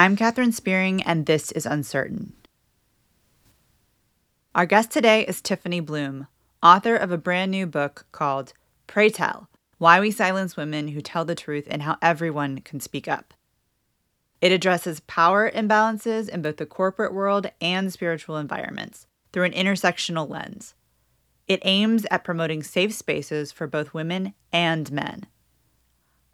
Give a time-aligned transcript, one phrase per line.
[0.00, 2.32] I'm Katherine Spearing, and this is Uncertain.
[4.54, 6.26] Our guest today is Tiffany Bluhm,
[6.62, 8.54] author of a brand new book called
[8.86, 13.08] Prey Tell Why We Silence Women Who Tell the Truth and How Everyone Can Speak
[13.08, 13.34] Up.
[14.40, 20.26] It addresses power imbalances in both the corporate world and spiritual environments through an intersectional
[20.26, 20.72] lens.
[21.46, 25.26] It aims at promoting safe spaces for both women and men.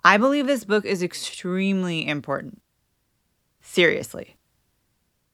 [0.04, 2.62] I believe this book is extremely important.
[3.66, 4.36] Seriously.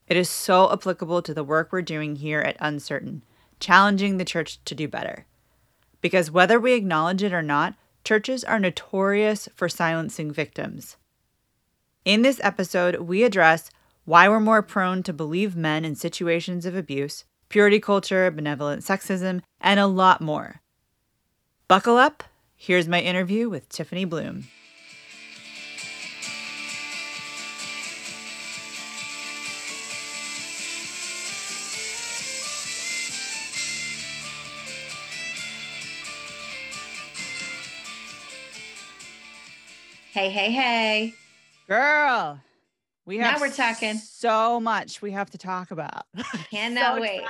[0.08, 3.22] It is so applicable to the work we're doing here at Uncertain,
[3.60, 5.26] challenging the church to do better.
[6.00, 10.96] Because whether we acknowledge it or not, churches are notorious for silencing victims.
[12.04, 13.70] In this episode, we address
[14.06, 19.42] why we're more prone to believe men in situations of abuse, purity culture, benevolent sexism,
[19.60, 20.62] and a lot more.
[21.68, 22.24] Buckle up.
[22.56, 24.44] Here's my interview with Tiffany Bluhm.
[40.12, 41.14] Hey, hey, hey.
[41.66, 42.38] Girl,
[43.06, 43.96] we Now have we're talking.
[43.96, 46.04] so much we have to talk about.
[46.50, 47.22] Cannot So wait.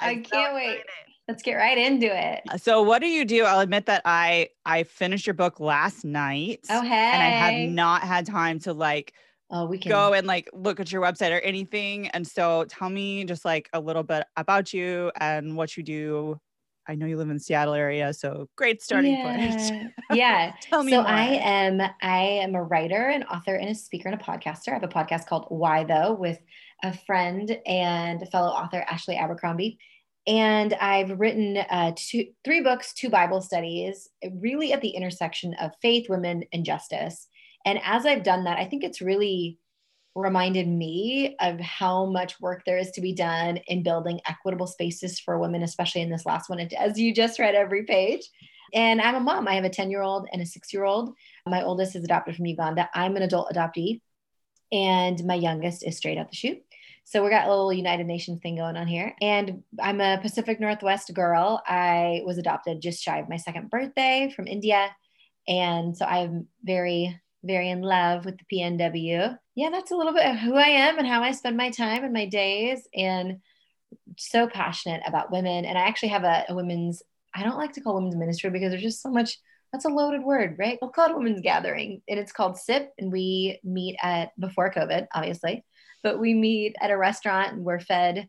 [0.00, 0.80] I I'm so can't wait.
[1.28, 2.42] Let's get right into it.
[2.48, 3.44] Uh, so what do you do?
[3.44, 6.60] I'll admit that I I finished your book last night.
[6.70, 6.88] Oh, hey.
[6.88, 9.12] And I have not had time to like
[9.50, 12.08] Oh, we can go and like look at your website or anything.
[12.08, 16.40] And so tell me just like a little bit about you and what you do.
[16.88, 19.40] I know you live in the Seattle area, so great starting point.
[19.40, 19.88] yeah.
[20.12, 20.52] yeah.
[20.60, 21.10] tell me so more.
[21.10, 24.68] I am I am a writer, an author, and a speaker and a podcaster.
[24.68, 26.38] I have a podcast called Why Though with
[26.82, 29.78] a friend and fellow author Ashley Abercrombie.
[30.26, 34.08] And I've written uh, two, three books, two Bible studies,
[34.40, 37.28] really at the intersection of faith, women, and justice.
[37.64, 39.58] And as I've done that, I think it's really
[40.14, 45.18] reminded me of how much work there is to be done in building equitable spaces
[45.18, 48.28] for women, especially in this last one, as you just read every page.
[48.74, 49.48] And I'm a mom.
[49.48, 51.14] I have a 10 year old and a six year old.
[51.46, 52.88] My oldest is adopted from Uganda.
[52.94, 54.00] I'm an adult adoptee,
[54.70, 56.62] and my youngest is straight out the chute.
[57.04, 59.14] So we got a little United Nations thing going on here.
[59.20, 61.60] And I'm a Pacific Northwest girl.
[61.66, 64.94] I was adopted just shy of my second birthday from India.
[65.48, 69.36] And so I'm very, very in love with the PNW.
[69.54, 72.04] Yeah, that's a little bit of who I am and how I spend my time
[72.04, 72.88] and my days.
[72.94, 73.40] And
[74.18, 75.64] so passionate about women.
[75.64, 77.02] And I actually have a, a women's,
[77.34, 79.38] I don't like to call women's ministry because there's just so much,
[79.72, 80.78] that's a loaded word, right?
[80.80, 82.00] We'll call it women's gathering.
[82.08, 82.90] And it's called SIP.
[82.98, 85.64] And we meet at before COVID, obviously,
[86.02, 88.28] but we meet at a restaurant and we're fed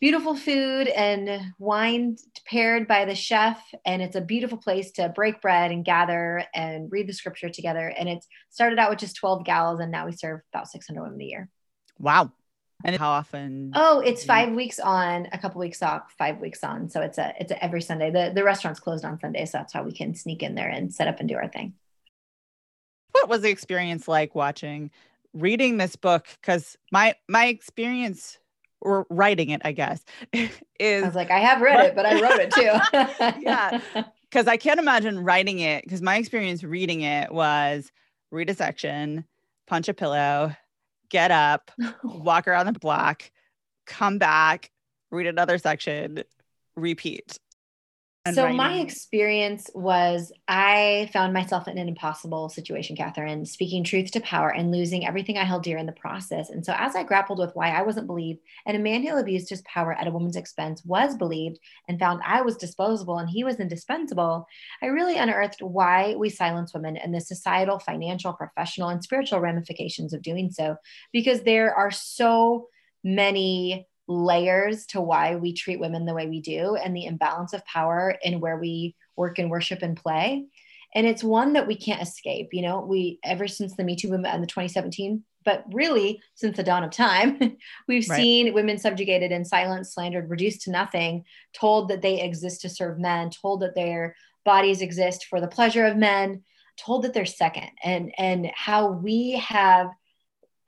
[0.00, 3.62] beautiful food and wine paired by the chef.
[3.84, 7.88] And it's a beautiful place to break bread and gather and read the scripture together.
[7.88, 11.20] And it's started out with just 12 gals and now we serve about 600 women
[11.20, 11.48] a year.
[11.98, 12.32] Wow.
[12.84, 13.72] And how often?
[13.74, 16.90] oh it's five weeks on a couple weeks off five weeks on.
[16.90, 18.10] So it's a it's a every sunday.
[18.10, 20.92] The, the restaurant's closed on sunday so that's how we can sneak in there and
[20.92, 21.72] set up and do our thing.
[23.12, 24.90] What was the experience like watching
[25.32, 26.26] reading this book?
[26.38, 28.38] Because my my experience
[28.86, 30.04] or writing it i guess
[30.34, 33.80] i is was like i have read it but i wrote it too Yeah.
[34.30, 37.90] because i can't imagine writing it because my experience reading it was
[38.30, 39.24] read a section
[39.66, 40.54] punch a pillow
[41.10, 41.70] get up
[42.04, 43.30] walk around the block
[43.86, 44.70] come back
[45.10, 46.22] read another section
[46.76, 47.38] repeat
[48.34, 54.20] so my experience was I found myself in an impossible situation, Catherine, speaking truth to
[54.20, 56.50] power and losing everything I held dear in the process.
[56.50, 59.50] And so as I grappled with why I wasn't believed, and a man who abused
[59.50, 63.44] his power at a woman's expense was believed and found I was disposable and he
[63.44, 64.46] was indispensable,
[64.82, 70.12] I really unearthed why we silence women and the societal, financial, professional, and spiritual ramifications
[70.12, 70.76] of doing so.
[71.12, 72.68] Because there are so
[73.04, 77.64] many layers to why we treat women the way we do and the imbalance of
[77.64, 80.46] power in where we work and worship and play.
[80.94, 82.48] And it's one that we can't escape.
[82.52, 86.56] You know, we ever since the Me Too movement and the 2017, but really since
[86.56, 87.38] the dawn of time,
[87.88, 88.16] we've Right.
[88.16, 92.98] seen women subjugated and silenced, slandered, reduced to nothing, told that they exist to serve
[92.98, 96.42] men, told that their bodies exist for the pleasure of men,
[96.76, 99.90] told that they're second, and and how we have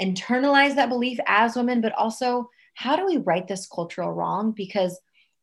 [0.01, 4.53] internalized that belief as women, but also how do we right this cultural wrong?
[4.53, 5.01] Because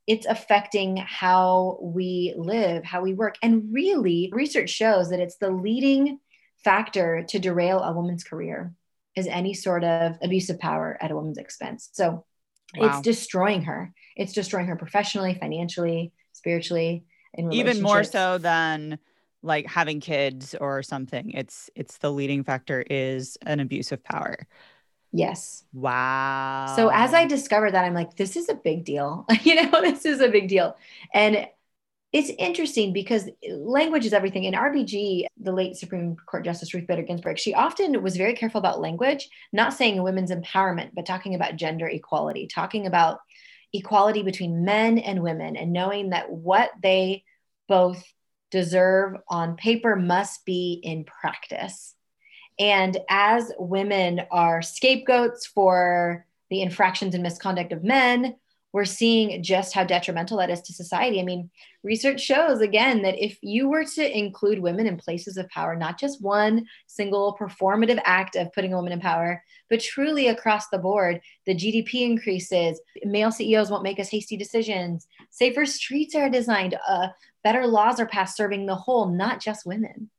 [0.08, 3.36] it's affecting how we live, how we work.
[3.44, 6.20] And really, research shows that it's the leading
[6.64, 8.74] factor to derail a woman's career
[9.18, 11.90] is any sort of abuse of power at a woman's expense.
[11.92, 12.24] So
[12.74, 12.88] Wow.
[12.88, 13.94] it's destroying her.
[14.16, 17.04] It's destroying her professionally, financially, spiritually,
[17.52, 18.98] even more so than
[19.44, 24.48] like having kids or something it's it's the leading factor is an abuse of power
[25.12, 25.64] Yes.
[25.74, 26.74] Wow.
[26.76, 29.26] So as I discovered that, I'm like, this is a big deal.
[29.44, 30.76] you know, this is a big deal.
[31.14, 31.48] And
[32.16, 34.46] it's interesting because language is everything.
[34.46, 38.60] In RBG, the late Supreme Court Justice Ruth Bader Ginsburg, she often was very careful
[38.60, 43.20] about language, not saying women's empowerment, but talking about gender equality, talking about
[43.74, 47.26] equality between men and women, and knowing that what they
[47.68, 48.02] both
[48.50, 51.95] deserve on paper must be in practice.
[52.60, 58.36] And as women are scapegoats for the infractions and misconduct of men,
[58.76, 61.22] we're seeing just how detrimental that is to society.
[61.22, 61.50] I mean,
[61.82, 65.98] research shows again that if you were to include women in places of power, not
[65.98, 70.78] just one single performative act of putting a woman in power, but truly across the
[70.78, 76.78] board, the GDP increases, male CEOs won't make as hasty decisions, safer streets are designed,
[76.86, 77.08] uh,
[77.46, 80.10] better laws are passed serving the whole, not just women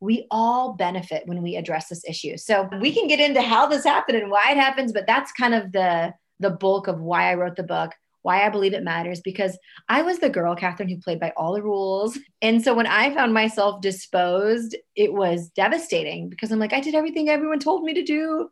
[0.00, 2.36] we all benefit when we address this issue.
[2.38, 5.54] So we can get into how this happened and why it happens, but that's kind
[5.54, 7.92] of the the bulk of why I wrote the book,
[8.22, 9.58] why I believe it matters, because
[9.90, 12.18] I was the girl, Catherine, who played by all the rules.
[12.40, 16.94] And so when I found myself disposed, it was devastating because I'm like, I did
[16.94, 18.48] everything everyone told me to do.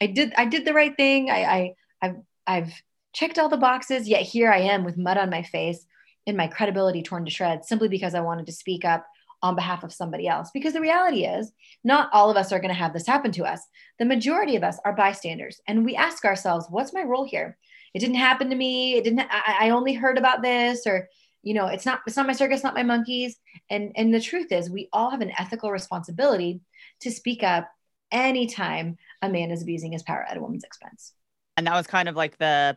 [0.00, 1.30] I did I did the right thing.
[1.30, 2.16] I, I I've
[2.46, 2.72] I've
[3.12, 5.86] checked all the boxes, yet here I am with mud on my face
[6.26, 9.06] and my credibility torn to shreds simply because I wanted to speak up
[9.42, 10.50] on behalf of somebody else.
[10.52, 11.52] Because the reality is,
[11.84, 13.60] not all of us are going to have this happen to us.
[13.98, 15.60] The majority of us are bystanders.
[15.66, 17.56] And we ask ourselves, what's my role here?
[17.94, 18.96] It didn't happen to me.
[18.96, 21.08] It didn't, I, I only heard about this, or,
[21.42, 23.36] you know, it's not, it's not my circus, not my monkeys.
[23.70, 26.60] And, and the truth is, we all have an ethical responsibility
[27.00, 27.70] to speak up
[28.10, 31.12] anytime a man is abusing his power at a woman's expense.
[31.56, 32.76] And that was kind of like the,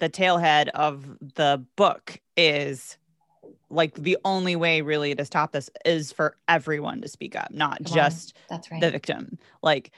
[0.00, 1.04] the tailhead of
[1.36, 2.98] the book is
[3.74, 7.84] like the only way really to stop this is for everyone to speak up, not
[7.84, 8.80] Come just That's right.
[8.80, 9.38] the victim.
[9.62, 9.90] Like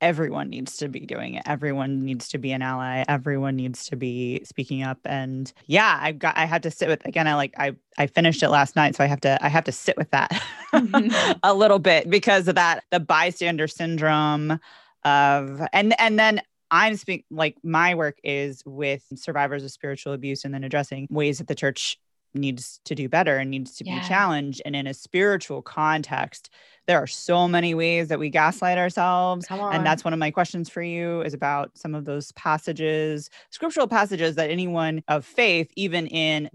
[0.00, 1.42] everyone needs to be doing it.
[1.46, 3.04] Everyone needs to be an ally.
[3.08, 4.98] Everyone needs to be speaking up.
[5.04, 8.42] And yeah, I got I had to sit with again, I like I I finished
[8.42, 8.96] it last night.
[8.96, 11.38] So I have to I have to sit with that mm-hmm.
[11.42, 14.58] a little bit because of that, the bystander syndrome
[15.04, 20.44] of and and then I'm speaking like my work is with survivors of spiritual abuse
[20.44, 21.98] and then addressing ways that the church
[22.34, 24.00] needs to do better and needs to yeah.
[24.00, 24.62] be challenged.
[24.64, 26.50] And in a spiritual context,
[26.86, 29.46] there are so many ways that we gaslight ourselves.
[29.50, 33.88] And that's one of my questions for you is about some of those passages, scriptural
[33.88, 36.48] passages that anyone of faith, even in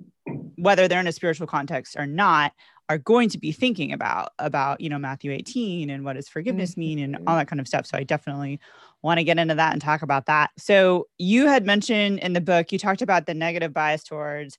[0.55, 2.53] whether they're in a spiritual context or not,
[2.91, 6.75] are going to be thinking about about you know Matthew 18 and what does forgiveness
[6.75, 7.37] mean and all mm-hmm.
[7.37, 7.85] that kind of stuff.
[7.85, 8.59] So I definitely
[9.01, 10.51] want to get into that and talk about that.
[10.57, 14.57] So you had mentioned in the book you talked about the negative bias towards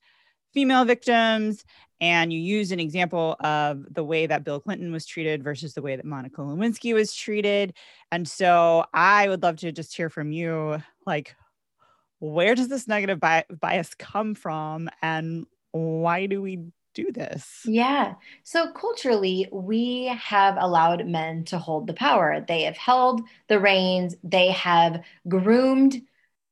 [0.53, 1.65] female victims
[2.01, 5.83] and you use an example of the way that Bill Clinton was treated versus the
[5.83, 7.75] way that Monica Lewinsky was treated.
[8.11, 11.37] And so I would love to just hear from you like
[12.19, 16.61] where does this negative bi- bias come from and why do we
[16.95, 17.61] do this?
[17.65, 18.15] Yeah.
[18.43, 22.45] So culturally, we have allowed men to hold the power.
[22.47, 26.03] They have held the reins, they have groomed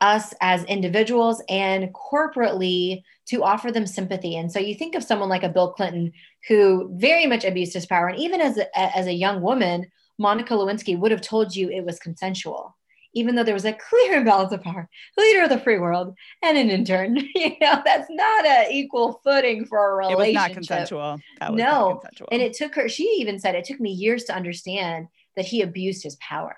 [0.00, 4.36] us as individuals and corporately to offer them sympathy.
[4.36, 6.12] And so you think of someone like a Bill Clinton
[6.48, 8.08] who very much abused his power.
[8.08, 9.86] And even as a, as a young woman,
[10.18, 12.76] Monica Lewinsky would have told you it was consensual,
[13.14, 14.88] even though there was a clear imbalance of power.
[15.16, 17.16] Leader of the free world and an intern.
[17.36, 20.18] you know, that's not an equal footing for a relationship.
[20.18, 21.20] It was not consensual.
[21.40, 21.54] Was no.
[21.54, 22.28] Not consensual.
[22.32, 25.06] And it took her, she even said, it took me years to understand
[25.36, 26.56] that he abused his power.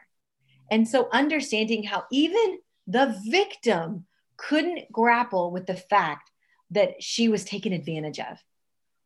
[0.70, 4.06] And so understanding how even the victim
[4.38, 6.30] couldn't grapple with the fact
[6.72, 8.38] that she was taken advantage of.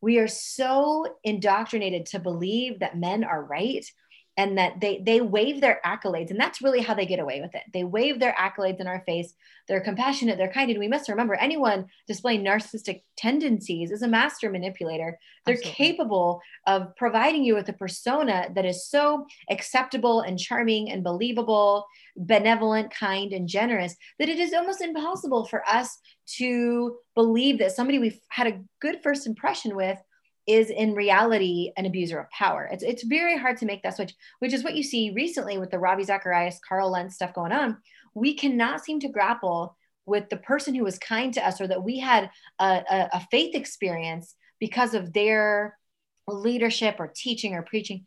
[0.00, 3.84] We are so indoctrinated to believe that men are right
[4.36, 7.54] and that they they wave their accolades and that's really how they get away with
[7.54, 7.62] it.
[7.72, 9.34] They wave their accolades in our face.
[9.66, 14.50] They're compassionate they're kind and we must remember anyone displaying narcissistic tendencies is a master
[14.50, 15.18] manipulator.
[15.44, 15.84] They're Absolutely.
[15.84, 21.86] capable of providing you with a persona that is so acceptable and charming and believable
[22.16, 27.98] benevolent kind and generous that it is almost impossible for us to believe that somebody
[27.98, 29.98] we've had a good first impression with
[30.46, 32.68] is in reality an abuser of power.
[32.70, 35.70] It's, it's very hard to make that switch, which is what you see recently with
[35.70, 37.78] the Ravi Zacharias, Carl Lentz stuff going on.
[38.14, 39.76] We cannot seem to grapple
[40.06, 43.26] with the person who was kind to us or that we had a, a, a
[43.30, 45.76] faith experience because of their
[46.28, 48.06] leadership or teaching or preaching.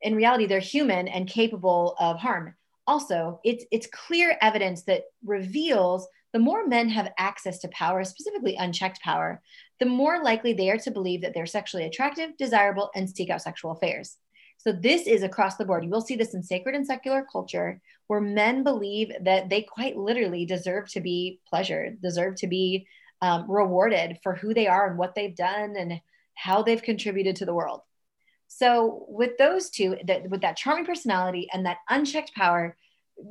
[0.00, 2.54] In reality, they're human and capable of harm.
[2.86, 8.56] Also, it's, it's clear evidence that reveals the more men have access to power, specifically
[8.56, 9.42] unchecked power,
[9.80, 13.42] the more likely they are to believe that they're sexually attractive, desirable, and seek out
[13.42, 14.16] sexual affairs.
[14.58, 15.84] So this is across the board.
[15.84, 19.96] You will see this in sacred and secular culture where men believe that they quite
[19.96, 22.86] literally deserve to be pleasured, deserve to be
[23.22, 26.00] um, rewarded for who they are and what they've done and
[26.34, 27.80] how they've contributed to the world.
[28.48, 32.76] So with those two, that with that charming personality and that unchecked power,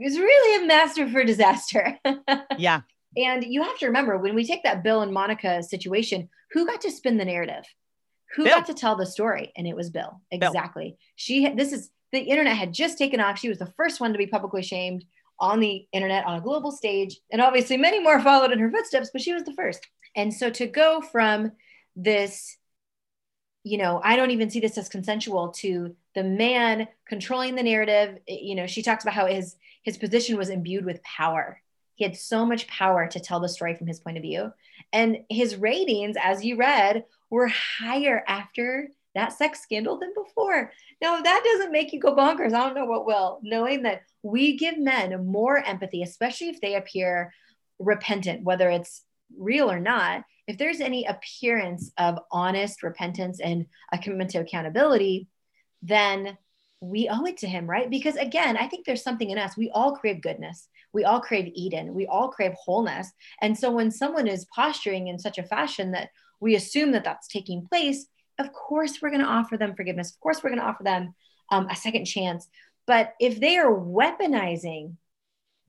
[0.02, 2.00] is really a master for disaster.
[2.58, 2.82] yeah.
[3.18, 6.82] And you have to remember when we take that Bill and Monica situation, who got
[6.82, 7.64] to spin the narrative?
[8.36, 8.56] Who Bill.
[8.56, 9.52] got to tell the story?
[9.58, 10.22] And it was Bill.
[10.32, 10.90] Exactly.
[10.90, 10.98] Bill.
[11.16, 13.40] She this is the internet had just taken off.
[13.40, 15.06] She was the first one to be publicly shamed
[15.40, 17.20] on the internet on a global stage.
[17.32, 19.88] And obviously many more followed in her footsteps, but she was the first.
[20.16, 21.52] And so to go from
[21.96, 22.58] this
[23.64, 28.18] you know, I don't even see this as consensual to the man controlling the narrative.
[28.28, 31.62] You know, she talks about how his his position was imbued with power.
[32.00, 34.54] He had so much power to tell the story from his point of view.
[34.94, 40.72] And his ratings, as you read, were higher after that sex scandal than before.
[41.02, 43.42] Now, that doesn't make you go bonkers, I don't know what will.
[43.44, 47.34] Knowing that we give men more empathy, especially if they appear
[47.80, 49.02] repentant, whether it's
[49.38, 55.28] real or not, if there's any appearance of honest repentance and a commitment to accountability,
[55.82, 56.38] then
[56.80, 57.90] we owe it to him, right?
[57.90, 59.58] Because again, I think there's something in us.
[59.58, 60.70] We all crave goodness.
[60.94, 61.94] We all crave Eden.
[61.94, 63.12] We all crave wholeness.
[63.42, 67.28] And so when someone is posturing in such a fashion that we assume that that's
[67.28, 68.08] taking place,
[68.40, 70.12] of course we're going to offer them forgiveness.
[70.12, 71.14] Of course we're going to offer them
[71.52, 72.48] um, a second chance.
[72.88, 74.96] But if they are weaponizing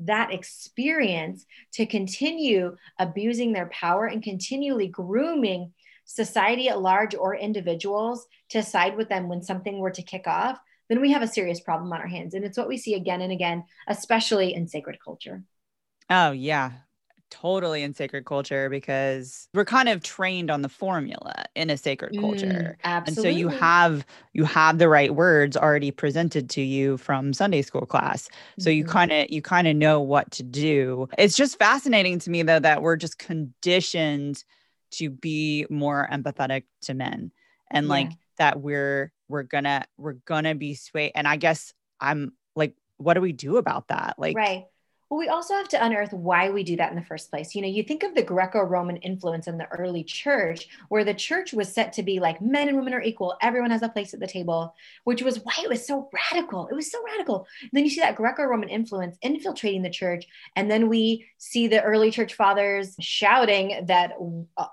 [0.01, 5.73] that experience to continue abusing their power and continually grooming
[6.07, 10.59] society at large or individuals to side with them when something were to kick off,
[10.91, 12.35] then we have a serious problem on our hands.
[12.35, 15.45] And it's what we see again and again, especially in sacred culture.
[16.11, 16.73] Oh, yeah.
[17.31, 22.19] Totally in sacred culture because we're kind of trained on the formula in a sacred
[22.19, 22.77] culture.
[22.77, 23.31] Mm, absolutely.
[23.31, 27.63] And so you have you have the right words already presented to you from Sunday
[27.63, 28.29] school class.
[28.59, 28.79] So mm-hmm.
[28.79, 31.09] you kind of you kind of know what to do.
[31.19, 34.43] It's just fascinating to me though that we're just conditioned
[34.93, 37.31] to be more empathetic to men
[37.71, 37.91] and yeah.
[37.91, 43.15] like that we're we're gonna we're gonna be swayed and i guess i'm like what
[43.15, 44.15] do we do about that?
[44.19, 44.67] Like right
[45.11, 47.53] well, we also have to unearth why we do that in the first place.
[47.53, 51.13] You know, you think of the Greco Roman influence in the early church, where the
[51.13, 54.15] church was set to be like men and women are equal, everyone has a place
[54.15, 56.69] at the table, which was why it was so radical.
[56.69, 57.45] It was so radical.
[57.61, 60.27] And then you see that Greco Roman influence infiltrating the church.
[60.55, 64.13] And then we see the early church fathers shouting that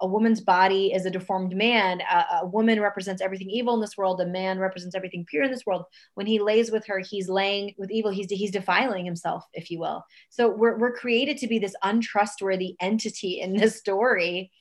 [0.02, 3.98] a woman's body is a deformed man, a, a woman represents everything evil in this
[3.98, 5.86] world, a man represents everything pure in this world.
[6.14, 9.80] When he lays with her, he's laying with evil, he's, he's defiling himself, if you
[9.80, 10.04] will.
[10.30, 14.52] So we're, we're created to be this untrustworthy entity in this story.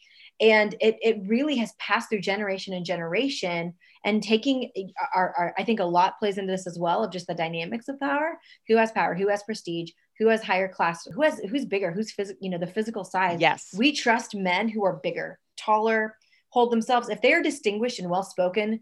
[0.41, 5.55] And it, it really has passed through generation and generation and taking uh, our, our,
[5.59, 8.39] I think a lot plays into this as well of just the dynamics of power,
[8.69, 12.13] who has power, who has prestige, who has higher class, who has, who's bigger, who's
[12.13, 13.41] physical, you know, the physical size.
[13.41, 13.75] Yes.
[13.77, 16.17] We trust men who are bigger, taller,
[16.51, 17.09] hold themselves.
[17.09, 18.81] If they are distinguished and well-spoken,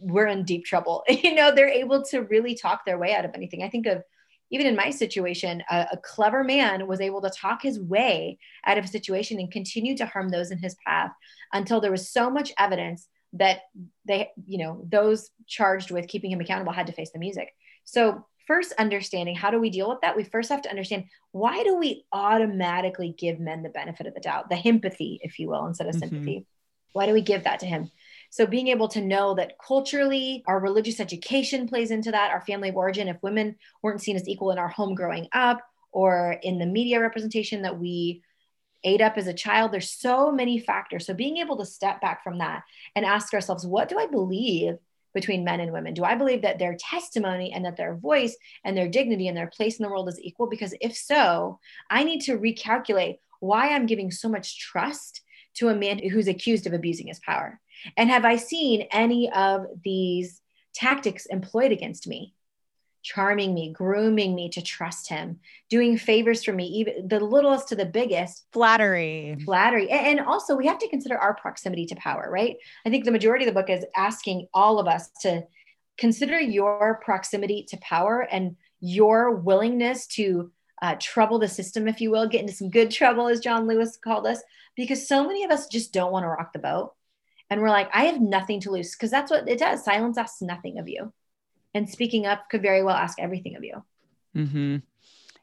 [0.00, 1.04] we're in deep trouble.
[1.08, 3.62] you know, they're able to really talk their way out of anything.
[3.62, 4.02] I think of
[4.50, 8.78] even in my situation, a, a, clever man was able to talk his way out
[8.78, 11.10] of a situation and continue to harm those in his path
[11.52, 13.62] until there was so much evidence that
[14.06, 17.48] they, you know, those charged with keeping him accountable had to face the music.
[17.84, 20.16] So, first, understanding how do we deal with that?
[20.16, 24.20] We first have to understand why do we automatically give men the benefit of the
[24.20, 26.08] doubt, the empathy, if you will, instead of mm-hmm.
[26.08, 26.46] sympathy?
[26.92, 27.90] Why do we give that to him?
[28.34, 32.70] So being able to know that culturally, our religious education plays into that, our family
[32.70, 35.60] of origin, if women weren't seen as equal in our home growing up
[35.92, 38.24] or in the media representation that we
[38.82, 41.06] ate up as a child, there's so many factors.
[41.06, 42.64] So being able to step back from that
[42.96, 44.78] and ask ourselves, what do I believe
[45.14, 45.94] between men and women?
[45.94, 49.46] Do I believe that their testimony and that their voice and their dignity and their
[49.46, 50.48] place in the world is equal?
[50.48, 55.20] Because if so, I need to recalculate why I'm giving so much trust
[55.54, 57.60] to a man who's accused of abusing his power.
[57.96, 60.40] And have I seen any of these
[60.74, 62.34] tactics employed against me?
[63.02, 67.76] Charming me, grooming me to trust him, doing favors for me, even the littlest to
[67.76, 68.46] the biggest.
[68.50, 69.36] Flattery.
[69.44, 69.90] Flattery.
[69.90, 72.56] And also, we have to consider our proximity to power, right?
[72.86, 75.44] I think the majority of the book is asking all of us to
[75.98, 80.50] consider your proximity to power and your willingness to
[80.84, 83.96] uh, trouble the system, if you will, get into some good trouble, as John Lewis
[83.96, 84.40] called us,
[84.76, 86.92] because so many of us just don't want to rock the boat
[87.48, 89.82] and we're like, I have nothing to lose because that's what it does.
[89.82, 91.12] Silence asks nothing of you.
[91.72, 93.82] And speaking up could very well ask everything of you.
[94.36, 94.76] Mm-hmm.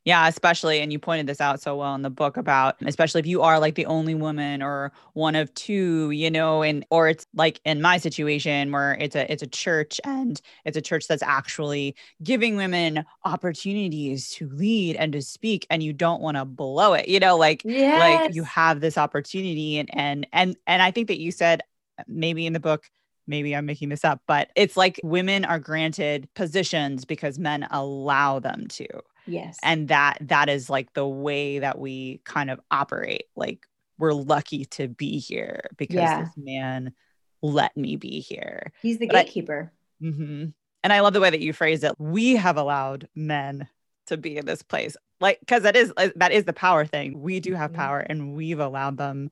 [0.03, 3.27] Yeah, especially, and you pointed this out so well in the book about, especially if
[3.27, 7.27] you are like the only woman or one of two, you know, and or it's
[7.36, 11.22] like in my situation where it's a it's a church and it's a church that's
[11.22, 16.93] actually giving women opportunities to lead and to speak, and you don't want to blow
[16.93, 18.00] it, you know, like yes.
[18.00, 21.62] like you have this opportunity, and and and and I think that you said
[22.00, 22.89] uh, maybe in the book
[23.27, 28.39] maybe I'm making this up, but it's like women are granted positions because men allow
[28.39, 28.88] them to.
[29.28, 29.60] Yes.
[29.63, 33.25] And that that is like the way that we kind of operate.
[33.36, 33.66] Like
[33.98, 36.24] we're lucky to be here because yeah.
[36.24, 36.94] this man
[37.42, 38.72] let me be here.
[38.82, 39.72] He's the but gatekeeper.
[40.01, 40.46] I, mm-hmm.
[40.84, 41.94] And I love the way that you phrase it.
[42.00, 43.68] We have allowed men
[44.08, 44.98] to be in this place.
[45.20, 47.22] Like, because that is uh, that is the power thing.
[47.22, 47.82] We do have mm-hmm.
[47.82, 49.32] power, and we've allowed them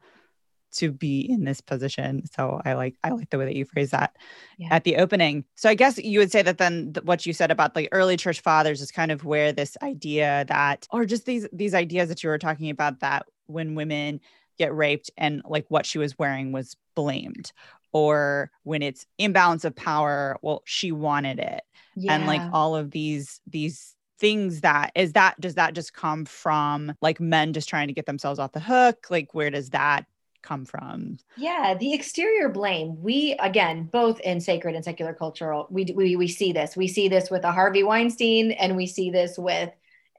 [0.72, 2.24] to be in this position.
[2.34, 4.16] So I like I like the way that you phrase that
[4.58, 4.68] yeah.
[4.72, 5.46] at the opening.
[5.56, 8.18] So I guess you would say that then th- what you said about the early
[8.18, 12.24] church fathers is kind of where this idea that or just these these ideas that
[12.24, 14.20] you were talking about that when women
[14.58, 17.52] get raped and like what she was wearing was blamed
[17.92, 21.64] or when it's imbalance of power well she wanted it
[21.96, 22.14] yeah.
[22.14, 26.94] and like all of these these things that is that does that just come from
[27.02, 30.06] like men just trying to get themselves off the hook like where does that
[30.42, 31.18] come from.
[31.38, 33.02] Yeah the exterior blame.
[33.02, 36.76] We again both in sacred and secular cultural we, we we see this.
[36.76, 39.70] We see this with a harvey weinstein and we see this with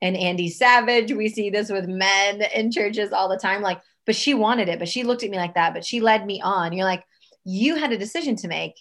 [0.03, 1.13] an andy savage.
[1.13, 3.63] We see this with men in churches all the time.
[3.63, 6.27] Like but she wanted it but she looked at me like that but she led
[6.27, 6.73] me on.
[6.73, 7.05] You're like
[7.45, 8.75] you had a decision to make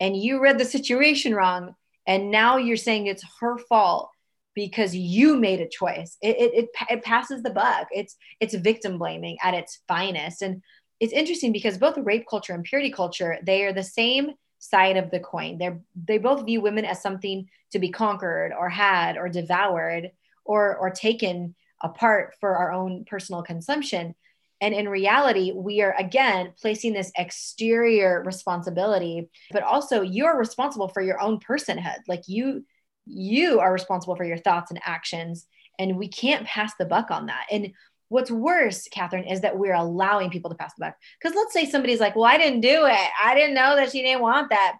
[0.00, 1.74] and you read the situation wrong
[2.06, 4.10] and now you're saying it's her fault
[4.54, 6.16] because you made a choice.
[6.22, 7.88] It, it, it, it, passes the buck.
[7.90, 10.42] It's, it's victim blaming at its finest.
[10.42, 10.62] And
[11.00, 15.10] it's interesting because both rape culture and purity culture, they are the same side of
[15.10, 15.58] the coin.
[15.58, 20.12] They're, they both view women as something to be conquered or had or devoured
[20.44, 24.14] or, or taken apart for our own personal consumption.
[24.60, 31.02] And in reality, we are again placing this exterior responsibility, but also you're responsible for
[31.02, 31.98] your own personhood.
[32.08, 32.64] Like you,
[33.06, 35.46] you are responsible for your thoughts and actions
[35.78, 37.46] and we can't pass the buck on that.
[37.50, 37.72] And
[38.08, 40.94] what's worse catherine is that we're allowing people to pass the buck.
[41.20, 43.10] Because let's say somebody's like well i didn't do it.
[43.22, 44.76] I didn't know that she didn't want that.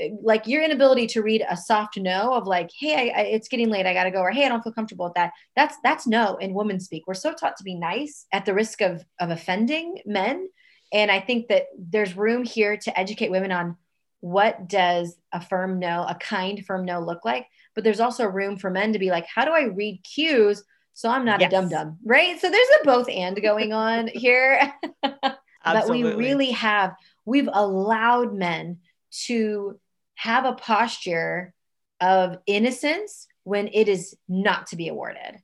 [0.00, 3.48] Eh, like your inability to read a soft no of like hey I, I, it's
[3.48, 3.86] getting late.
[3.86, 6.54] I gotta go or hey i don't feel comfortable with that that's that's no in
[6.54, 7.04] women speak.
[7.06, 10.48] We're so taught to be nice at the risk of of offending men.
[10.92, 13.76] And i think that there's room here to educate women on
[14.20, 18.56] what does a firm no a kind firm no look like but there's also room
[18.56, 20.62] for men to be like, how do I read cues
[20.94, 21.48] so I'm not yes.
[21.48, 22.40] a dum dum, right?
[22.40, 24.72] So there's a both and going on here.
[25.02, 28.78] but we really have, we've allowed men
[29.24, 29.78] to
[30.14, 31.52] have a posture
[32.00, 35.42] of innocence when it is not to be awarded.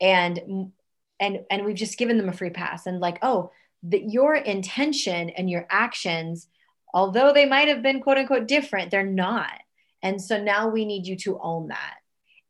[0.00, 0.72] And
[1.20, 3.50] and and we've just given them a free pass and like, oh,
[3.84, 6.48] that your intention and your actions,
[6.92, 9.60] although they might have been quote unquote different, they're not
[10.02, 11.94] and so now we need you to own that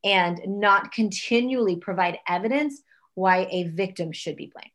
[0.04, 2.82] and not continually provide evidence
[3.14, 4.70] why a victim should be blamed.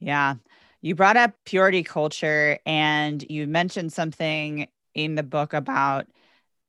[0.00, 0.34] Yeah.
[0.82, 6.06] You brought up purity culture and you mentioned something in the book about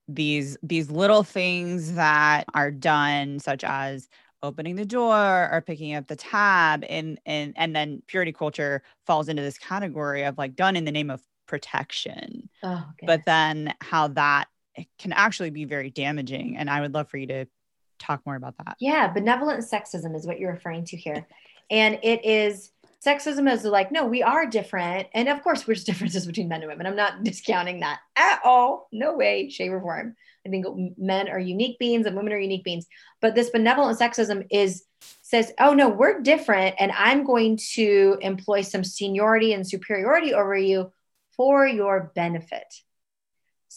[0.07, 4.07] these these little things that are done such as
[4.41, 9.27] opening the door or picking up the tab and and and then purity culture falls
[9.27, 14.07] into this category of like done in the name of protection oh, but then how
[14.07, 14.45] that
[15.00, 16.58] can actually be very damaging.
[16.58, 17.46] And I would love for you to
[18.00, 18.78] talk more about that.
[18.80, 21.26] Yeah, benevolent sexism is what you're referring to here.
[21.70, 22.72] And it is
[23.06, 25.08] sexism is like, no, we are different.
[25.13, 26.88] And of course, there's differences between men and women.
[26.88, 28.88] I'm not discounting that at all.
[28.92, 30.16] No way, shape, or form.
[30.46, 30.66] I think
[30.98, 32.88] men are unique beings and women are unique beings.
[33.22, 34.84] But this benevolent sexism is
[35.22, 40.58] says, oh no, we're different, and I'm going to employ some seniority and superiority over
[40.58, 40.92] you
[41.36, 42.74] for your benefit.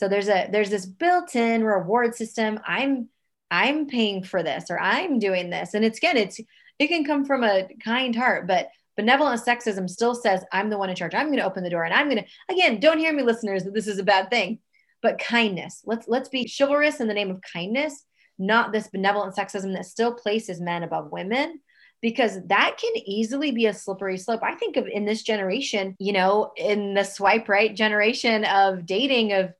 [0.00, 2.58] So there's a there's this built-in reward system.
[2.66, 3.10] I'm
[3.50, 5.74] I'm paying for this or I'm doing this.
[5.74, 6.40] And it's again, it's
[6.78, 10.88] it can come from a kind heart, but benevolent sexism still says I'm the one
[10.88, 11.14] in charge.
[11.14, 13.64] I'm going to open the door and I'm going to again, don't hear me listeners
[13.64, 14.60] that this is a bad thing,
[15.02, 15.82] but kindness.
[15.84, 18.02] Let's let's be chivalrous in the name of kindness,
[18.38, 21.60] not this benevolent sexism that still places men above women
[22.00, 24.40] because that can easily be a slippery slope.
[24.42, 29.34] I think of in this generation, you know, in the swipe right generation of dating
[29.34, 29.52] of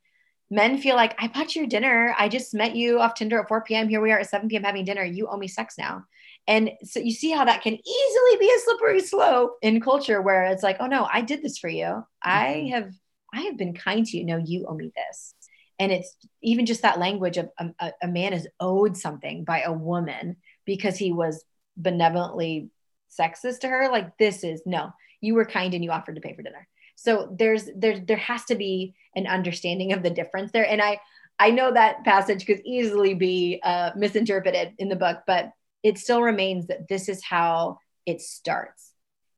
[0.51, 2.15] men feel like I bought your dinner.
[2.19, 3.89] I just met you off Tinder at 4 p.m.
[3.89, 4.65] Here we are at 7 p.m.
[4.65, 5.05] having dinner.
[5.05, 6.05] You owe me sex now.
[6.47, 10.47] And so you see how that can easily be a slippery slope in culture where
[10.47, 12.05] it's like, oh no, I did this for you.
[12.23, 12.75] I mm-hmm.
[12.75, 12.93] have
[13.33, 14.25] I have been kind to you.
[14.25, 15.35] No, you owe me this.
[15.79, 19.73] And it's even just that language of a, a man is owed something by a
[19.73, 20.37] woman
[20.67, 21.45] because he was
[21.77, 22.71] benevolently
[23.17, 23.89] sexist to her.
[23.91, 26.67] Like this is no, you were kind and you offered to pay for dinner.
[27.01, 30.69] So there's there there has to be an understanding of the difference there.
[30.69, 31.01] And I
[31.39, 35.51] I know that passage could easily be uh, misinterpreted in the book, but
[35.83, 38.93] it still remains that this is how it starts.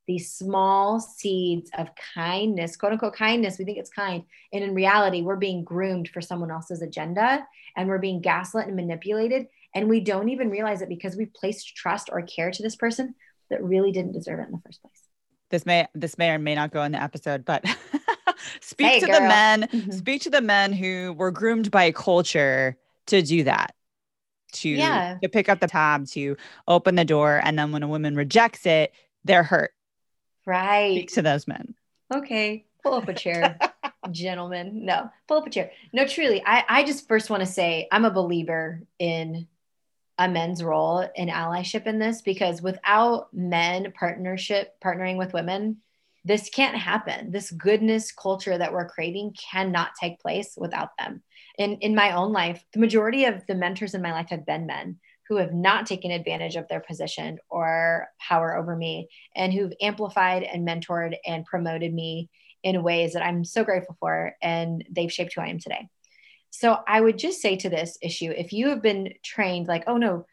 [0.08, 4.24] These small seeds of kindness, quote unquote kindness, we think it's kind.
[4.52, 7.46] And in reality, we're being groomed for someone else's agenda
[7.76, 9.46] and we're being gaslit and manipulated.
[9.72, 13.14] And we don't even realize it because we've placed trust or care to this person
[13.50, 15.11] that really didn't deserve it in the first place.
[15.52, 17.62] This may this may or may not go in the episode, but
[18.62, 19.20] speak hey, to girl.
[19.20, 19.90] the men, mm-hmm.
[19.92, 22.76] speak to the men who were groomed by culture
[23.08, 23.74] to do that.
[24.54, 25.16] To, yeah.
[25.22, 26.36] to pick up the tab, to
[26.68, 27.40] open the door.
[27.42, 28.92] And then when a woman rejects it,
[29.24, 29.72] they're hurt.
[30.44, 30.94] Right.
[30.94, 31.74] Speak to those men.
[32.14, 32.66] Okay.
[32.82, 33.58] Pull up a chair,
[34.10, 34.84] gentlemen.
[34.84, 35.70] No, pull up a chair.
[35.92, 39.46] No, truly, I, I just first want to say I'm a believer in
[40.18, 45.78] a men's role in allyship in this because without men partnership partnering with women
[46.24, 51.22] this can't happen this goodness culture that we're creating cannot take place without them
[51.58, 54.66] in in my own life the majority of the mentors in my life have been
[54.66, 54.98] men
[55.28, 60.42] who have not taken advantage of their position or power over me and who've amplified
[60.42, 62.28] and mentored and promoted me
[62.62, 65.88] in ways that I'm so grateful for and they've shaped who I am today.
[66.52, 69.96] So I would just say to this issue if you have been trained like, oh
[69.96, 70.26] no,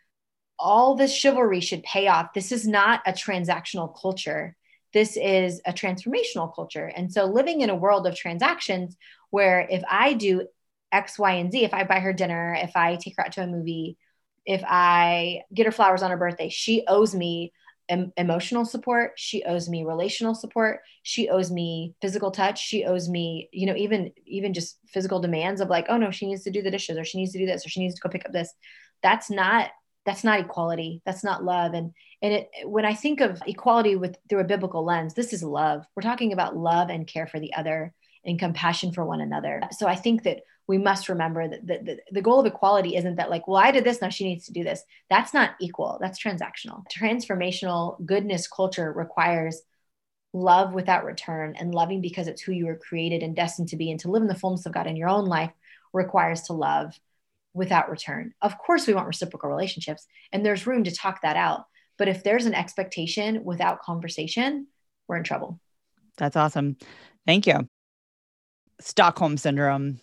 [0.60, 2.34] all this chivalry should pay off.
[2.34, 4.56] This is not a transactional culture.
[4.92, 6.86] This is a transformational culture.
[6.86, 8.98] And so living in a world of transactions
[9.30, 10.46] where if I do
[10.92, 13.44] X, Y, and Z, if I buy her dinner, if I take her out to
[13.44, 13.98] a movie,
[14.46, 17.54] if I get her flowers on her birthday, she owes me
[17.90, 19.14] em- emotional support.
[19.18, 20.82] She owes me relational support.
[21.04, 22.64] She owes me physical touch.
[22.64, 26.28] She owes me you know even even just physical demands of like oh no she
[26.28, 28.02] needs to do the dishes or she needs to do this or she needs to
[28.02, 28.54] go pick up this.
[29.04, 29.70] That's not
[30.06, 31.02] that's not equality.
[31.06, 31.74] That's not love.
[31.74, 35.44] And and it, when i think of equality with through a biblical lens this is
[35.44, 35.86] love.
[35.96, 37.94] We're talking about love and care for the other
[38.26, 39.62] and compassion for one another.
[39.72, 43.16] So i think that we must remember that the, the, the, goal of equality isn't
[43.16, 44.84] that like well i did this now she needs to do this.
[45.10, 45.98] That's not equal.
[46.00, 46.84] That's transactional.
[46.96, 49.64] Transformational goodness culture requires
[50.32, 53.90] love without return and loving because it's who you were created and destined to be
[53.90, 55.52] and to live in the fullness of god in your own life
[55.92, 56.98] requires to love
[57.56, 58.32] without return.
[58.40, 61.66] Of course we want reciprocal relationships and there's room to talk that out
[61.98, 64.68] but if there's an expectation without conversation
[65.08, 65.60] we're in trouble.
[66.18, 66.78] That's awesome.
[67.26, 67.68] Thank you.
[68.82, 70.00] Stockholm syndrome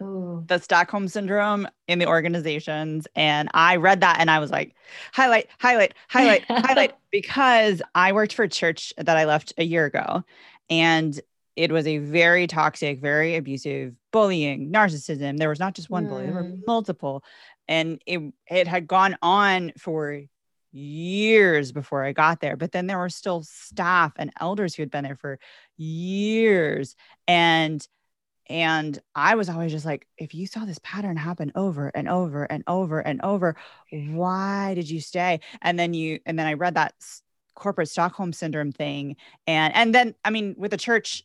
[0.00, 0.44] Ooh.
[0.46, 3.06] the Stockholm syndrome in the organizations.
[3.14, 4.74] And I read that and I was like,
[5.12, 9.84] highlight, highlight, highlight, highlight, because I worked for a church that I left a year
[9.86, 10.24] ago.
[10.68, 11.18] And
[11.56, 15.38] it was a very toxic, very abusive bullying, narcissism.
[15.38, 16.08] There was not just one mm.
[16.08, 16.60] bully, there were mm.
[16.66, 17.24] multiple.
[17.68, 20.22] And it it had gone on for
[20.72, 22.56] years before I got there.
[22.56, 25.38] But then there were still staff and elders who had been there for
[25.76, 26.96] years.
[27.26, 27.86] And
[28.50, 32.42] and I was always just like, if you saw this pattern happen over and over
[32.42, 33.54] and over and over,
[33.92, 35.38] why did you stay?
[35.62, 36.94] And then you, and then I read that
[37.54, 39.14] corporate Stockholm syndrome thing.
[39.46, 41.22] And, and then, I mean, with the church,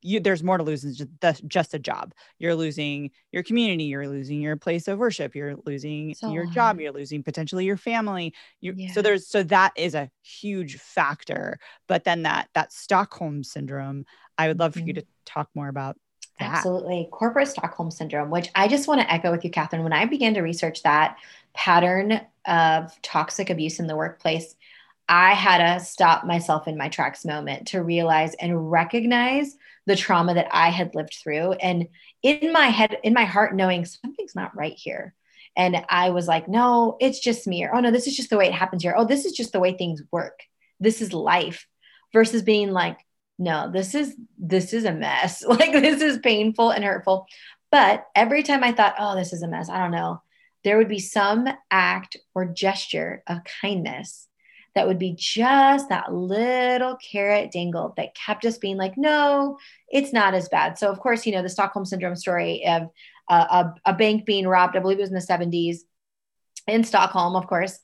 [0.00, 2.14] you, there's more to lose than just, just a job.
[2.38, 3.84] You're losing your community.
[3.84, 5.34] You're losing your place of worship.
[5.34, 6.80] You're losing so your job.
[6.80, 8.32] You're losing potentially your family.
[8.60, 8.92] You, yeah.
[8.92, 11.58] So there's so that is a huge factor.
[11.88, 14.06] But then that that Stockholm syndrome,
[14.38, 14.80] I would love mm-hmm.
[14.80, 15.00] for you mm-hmm.
[15.00, 15.96] to talk more about
[16.40, 16.56] that.
[16.56, 17.08] Absolutely.
[17.12, 19.84] Corporate Stockholm Syndrome, which I just want to echo with you, Catherine.
[19.84, 21.16] When I began to research that
[21.54, 24.56] pattern of toxic abuse in the workplace,
[25.08, 30.34] I had to stop myself in my tracks moment to realize and recognize the trauma
[30.34, 31.52] that I had lived through.
[31.52, 31.88] And
[32.22, 35.14] in my head, in my heart, knowing something's not right here.
[35.56, 37.64] And I was like, no, it's just me.
[37.64, 38.94] Or, oh, no, this is just the way it happens here.
[38.96, 40.42] Oh, this is just the way things work.
[40.78, 41.66] This is life
[42.12, 42.98] versus being like,
[43.40, 45.44] no this is this is a mess.
[45.48, 47.26] Like this is painful and hurtful.
[47.72, 50.22] But every time i thought oh this is a mess i don't know
[50.62, 54.28] there would be some act or gesture of kindness
[54.74, 59.56] that would be just that little carrot dangle that kept us being like no
[59.88, 60.78] it's not as bad.
[60.78, 62.88] So of course you know the stockholm syndrome story of
[63.28, 65.78] uh, a, a bank being robbed i believe it was in the 70s
[66.66, 67.78] in stockholm of course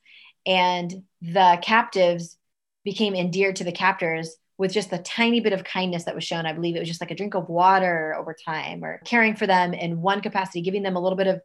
[0.44, 2.36] and the captives
[2.84, 6.46] became endeared to the captors with just a tiny bit of kindness that was shown.
[6.46, 9.46] I believe it was just like a drink of water over time or caring for
[9.46, 11.40] them in one capacity, giving them a little bit of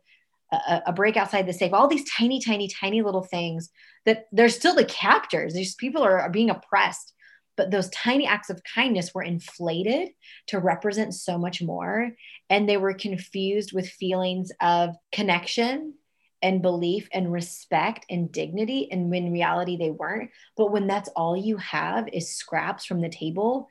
[0.52, 3.70] a, a break outside the safe, all these tiny, tiny, tiny little things
[4.06, 5.54] that they're still the captors.
[5.54, 7.14] These people are, are being oppressed.
[7.58, 10.10] But those tiny acts of kindness were inflated
[10.48, 12.12] to represent so much more.
[12.50, 15.96] And they were confused with feelings of connection
[16.42, 20.32] and belief and respect and dignity and when reality they weren't.
[20.58, 23.68] But when that's all you have is scraps from the table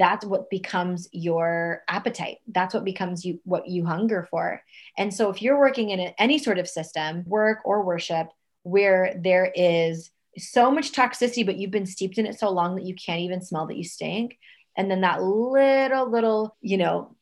[0.00, 2.38] that's what becomes your appetite.
[2.48, 4.62] That's what becomes you what you hunger for.
[4.96, 8.28] And so if you're working in any sort of system work or worship
[8.62, 12.86] where there is so much toxicity but you've been steeped in it so long that
[12.86, 14.38] you can't even smell that you stink
[14.76, 17.14] and then that little little you know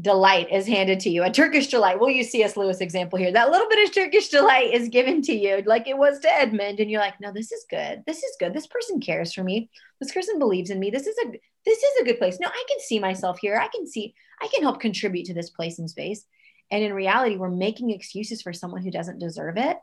[0.00, 1.22] delight is handed to you.
[1.22, 2.00] A turkish delight.
[2.00, 3.32] We'll use cs lewis example here.
[3.32, 6.80] That little bit of turkish delight is given to you like it was to edmund
[6.80, 8.02] and you're like no this is good.
[8.06, 8.52] This is good.
[8.52, 9.70] This person cares for me.
[10.00, 10.90] This person believes in me.
[10.90, 11.30] This is a
[11.64, 12.38] this is a good place.
[12.40, 13.56] No i can see myself here.
[13.56, 16.24] I can see i can help contribute to this place and space.
[16.72, 19.76] And in reality we're making excuses for someone who doesn't deserve it.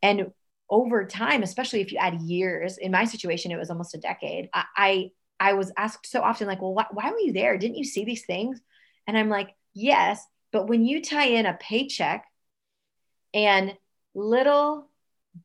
[0.00, 0.32] And
[0.70, 4.48] over time especially if you add years in my situation it was almost a decade
[4.54, 7.58] i i, I was asked so often like well wh- why were you there?
[7.58, 8.62] Didn't you see these things
[9.06, 12.26] and I'm like, yes, but when you tie in a paycheck
[13.34, 13.76] and
[14.14, 14.88] little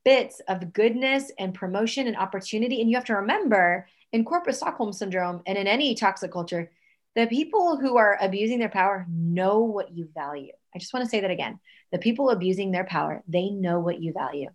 [0.03, 4.93] bits of goodness and promotion and opportunity, and you have to remember in corporate Stockholm
[4.93, 6.71] syndrome and in any toxic culture,
[7.15, 10.51] the people who are abusing their power know what you value.
[10.73, 11.59] I just want to say that again.
[11.91, 14.49] The people abusing their power, they know what you value.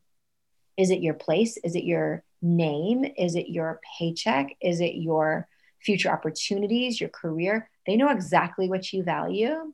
[0.76, 1.56] Is it your place?
[1.58, 3.04] Is it your name?
[3.16, 4.56] Is it your paycheck?
[4.60, 5.48] Is it your
[5.82, 7.70] future opportunities, your career?
[7.86, 9.72] They know exactly what you value.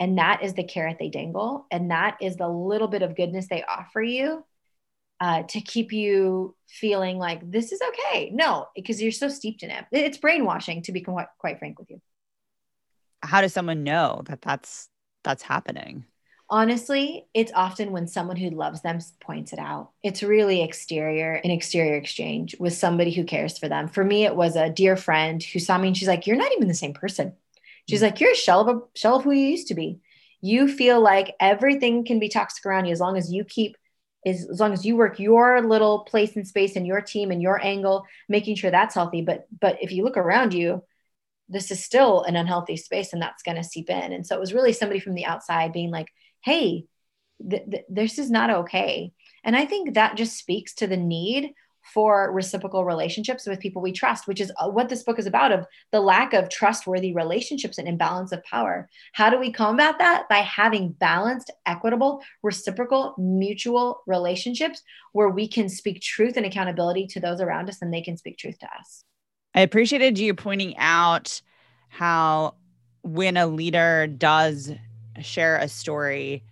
[0.00, 1.66] And that is the carrot they dangle.
[1.70, 4.44] And that is the little bit of goodness they offer you
[5.20, 8.30] uh, to keep you feeling like this is okay.
[8.32, 9.84] No, because you're so steeped in it.
[9.92, 12.00] It's brainwashing, to be quite, quite frank with you.
[13.22, 14.88] How does someone know that that's
[15.22, 16.04] that's happening?
[16.48, 19.90] Honestly, it's often when someone who loves them points it out.
[20.02, 23.88] It's really exterior, an exterior exchange with somebody who cares for them.
[23.88, 26.52] For me, it was a dear friend who saw me and she's like, You're not
[26.52, 27.34] even the same person.
[27.88, 28.06] She's mm-hmm.
[28.06, 30.00] like, You're a shell of a shell of who you used to be.
[30.40, 33.76] You feel like everything can be toxic around you as long as you keep
[34.26, 37.42] as, as long as you work your little place and space and your team and
[37.42, 39.22] your angle, making sure that's healthy.
[39.22, 40.82] But but if you look around you,
[41.48, 44.12] this is still an unhealthy space and that's going to seep in.
[44.12, 46.08] And so it was really somebody from the outside being like,
[46.44, 46.84] hey,
[47.48, 49.12] th- th- this is not okay.
[49.42, 51.54] And I think that just speaks to the need
[51.92, 55.52] for reciprocal relationships with people we trust, which is uh, what this book is about
[55.52, 58.88] of the lack of trustworthy relationships and imbalance of power.
[59.12, 60.26] How do we combat that?
[60.30, 67.20] By having balanced, equitable, reciprocal, mutual relationships where we can speak truth and accountability to
[67.20, 69.04] those around us and they can speak truth to us.
[69.54, 71.42] I appreciated you pointing out
[71.88, 72.54] how
[73.02, 74.72] when a leader does
[75.22, 76.44] share a story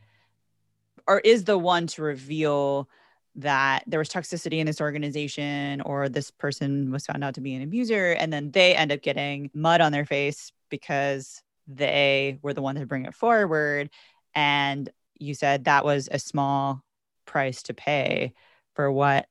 [1.06, 2.88] or is the one to reveal
[3.34, 7.54] that there was toxicity in this organization or this person was found out to be
[7.54, 12.52] an abuser and then they end up getting mud on their face because they were
[12.52, 13.88] the one to bring it forward.
[14.34, 16.82] And you said that was a small
[17.24, 18.34] price to pay
[18.74, 19.26] for what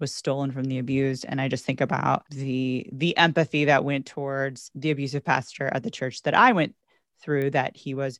[0.00, 1.24] was stolen from the abused.
[1.28, 5.82] And i just think about the the empathy that went towards the abusive pastor at
[5.82, 6.74] the church that i went
[7.20, 8.18] through that he was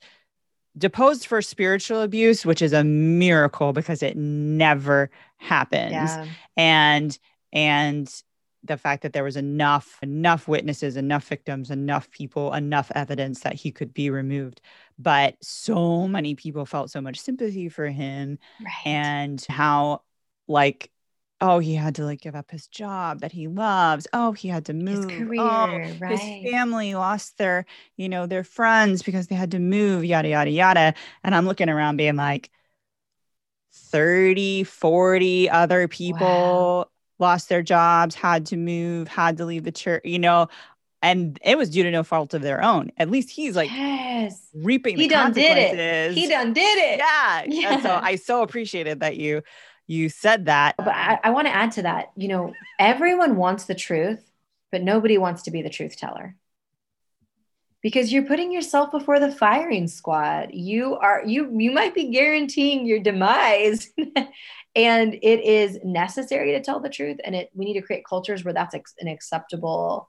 [0.76, 5.92] deposed for spiritual abuse, which is a miracle because it never happens.
[5.92, 6.26] Yeah.
[6.56, 7.18] And
[7.52, 8.12] and
[8.64, 13.54] the fact that there was enough enough witnesses, enough victims, enough people, enough evidence that
[13.54, 14.60] he could be removed.
[14.98, 18.86] But so many people felt so much sympathy for him right.
[18.86, 20.02] and how
[20.48, 20.90] like
[21.40, 24.06] oh, he had to like give up his job that he loves.
[24.12, 25.04] Oh, he had to move.
[25.04, 26.18] Oh, his career, oh, right.
[26.18, 27.66] His family lost their,
[27.96, 30.94] you know, their friends because they had to move, yada, yada, yada.
[31.22, 32.50] And I'm looking around being like
[33.72, 36.86] 30, 40 other people wow.
[37.18, 40.48] lost their jobs, had to move, had to leave the church, you know.
[41.02, 42.90] And it was due to no fault of their own.
[42.96, 44.40] At least he's like yes.
[44.54, 45.76] reaping he the done consequences.
[45.76, 46.12] Did it.
[46.14, 46.98] He done did it.
[46.98, 47.42] Yeah.
[47.46, 47.74] yeah.
[47.74, 49.42] And so I so appreciated that you
[49.86, 50.76] you said that.
[50.78, 52.12] But I, I want to add to that.
[52.16, 54.22] You know, everyone wants the truth,
[54.72, 56.36] but nobody wants to be the truth teller
[57.84, 62.84] because you're putting yourself before the firing squad you are you you might be guaranteeing
[62.84, 63.90] your demise
[64.74, 68.42] and it is necessary to tell the truth and it we need to create cultures
[68.42, 70.08] where that's an acceptable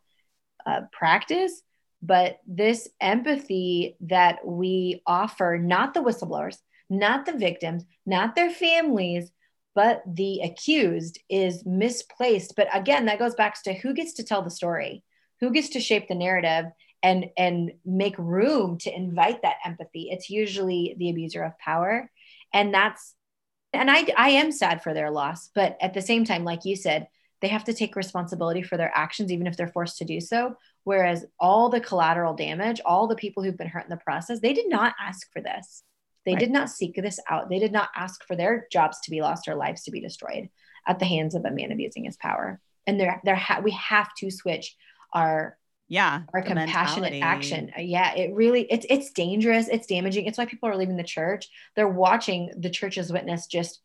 [0.65, 1.61] uh, practice
[2.01, 6.57] but this empathy that we offer not the whistleblowers
[6.89, 9.31] not the victims not their families
[9.75, 12.55] but the accused is misplaced.
[12.55, 15.03] But again that goes back to who gets to tell the story
[15.41, 16.65] who gets to shape the narrative
[17.03, 20.09] and and make room to invite that empathy.
[20.11, 22.09] It's usually the abuser of power.
[22.53, 23.13] And that's
[23.73, 26.77] and i i am sad for their loss but at the same time like you
[26.77, 27.07] said
[27.41, 30.55] they have to take responsibility for their actions even if they're forced to do so.
[30.85, 34.53] Whereas all the collateral damage all the people who've been hurt in the process they
[34.53, 35.83] did not ask for this
[36.25, 36.39] They Right.
[36.39, 37.49] did not seek this out.
[37.49, 40.49] They did not ask for their jobs to be lost or lives to be destroyed
[40.88, 42.59] at the hands of a man abusing his power.
[42.88, 44.75] And there, there, ha- we have to switch
[45.13, 45.57] our
[45.88, 46.23] Yeah.
[46.33, 47.21] our compassionate mentality.
[47.21, 47.71] action.
[47.77, 49.67] Yeah, it really it's it's dangerous.
[49.67, 50.25] It's damaging.
[50.25, 51.47] It's why people are leaving the church.
[51.75, 53.81] They're watching the church's witness just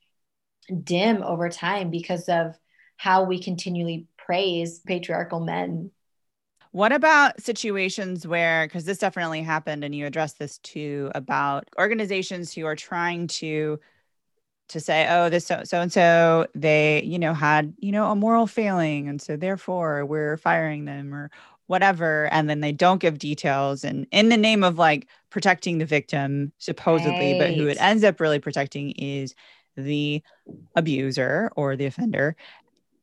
[0.85, 2.59] dim over time because of
[2.97, 5.91] how we continually praise patriarchal men.
[6.73, 12.55] What about situations where, because this definitely happened, and you addressed this too, about organizations
[12.55, 13.81] who are trying to
[14.69, 18.15] to say, oh, this so so and so they, you know, had you know a
[18.15, 21.31] moral failing, and so therefore we're firing them or
[21.67, 25.87] whatever, and then they don't give details, and in the name of like protecting the
[25.87, 29.35] victim, supposedly, but who it ends up really protecting is
[29.77, 30.23] the
[30.77, 32.37] abuser or the offender.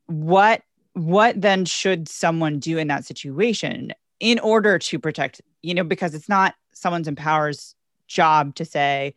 [0.06, 0.62] What
[0.98, 6.14] what then should someone do in that situation in order to protect you know because
[6.14, 7.76] it's not someone's empower's
[8.08, 9.14] job to say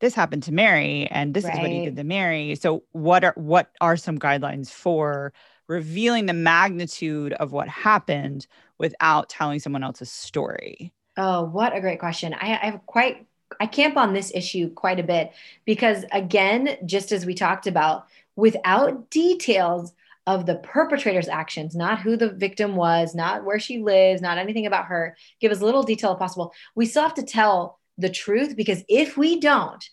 [0.00, 2.56] this happened to mary and this is what he did to mary.
[2.56, 5.32] So what are what are some guidelines for
[5.68, 8.46] revealing the magnitude of what happened
[8.78, 10.92] without telling someone else's story?
[11.16, 12.34] Oh, what a great question.
[12.34, 13.26] I, I have quite,
[13.60, 15.32] I camp on this issue quite a bit
[15.64, 19.92] because, again, just as we talked about, without details
[20.26, 24.66] of the perpetrator's actions, not who the victim was, not where she lives, not anything
[24.66, 26.52] about her, give as little detail as possible.
[26.74, 29.84] We still have to tell the truth because if we don't,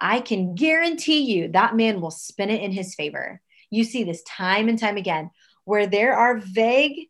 [0.00, 3.40] I can guarantee you that man will spin it in his favor.
[3.70, 5.30] You see this time and time again
[5.64, 7.08] where there are vague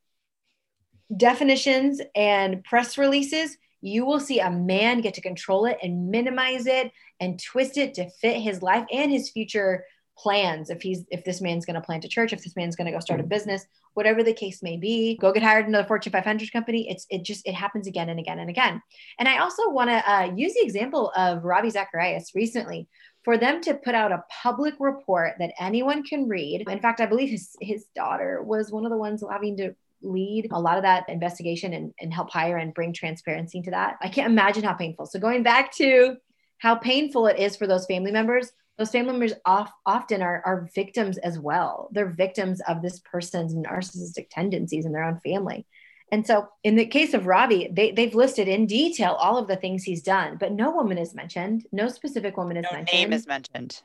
[1.17, 6.67] definitions and press releases, you will see a man get to control it and minimize
[6.67, 9.85] it and twist it to fit his life and his future
[10.19, 10.71] plans.
[10.71, 12.93] If he's if this man's going to plant a church, if this man's going to
[12.93, 16.13] go start a business, whatever the case may be, go get hired in another Fortune
[16.13, 16.89] 500 company.
[16.91, 18.83] It's it just it happens again and again and again.
[19.19, 22.89] And I also want to uh, use the example of Ravi Zacharias recently
[23.25, 26.65] for them to put out a public report that anyone can read.
[26.69, 30.49] In fact, I believe his his daughter was one of the ones having to lead
[30.53, 33.97] a lot of that investigation and, and help hire and bring transparency to that.
[34.01, 35.07] I can't imagine how painful.
[35.07, 36.17] So going back to
[36.59, 40.69] how painful it is for those family members, those family members off, often are, are
[40.75, 41.89] victims as well.
[41.93, 45.67] They're victims of this person's narcissistic tendencies in their own family.
[46.11, 49.57] And so in the case of Ravi, they, they've listed in detail all of the
[49.57, 51.67] things he's done, but no woman is mentioned.
[51.73, 52.99] No specific woman is no mentioned.
[53.01, 53.83] name is mentioned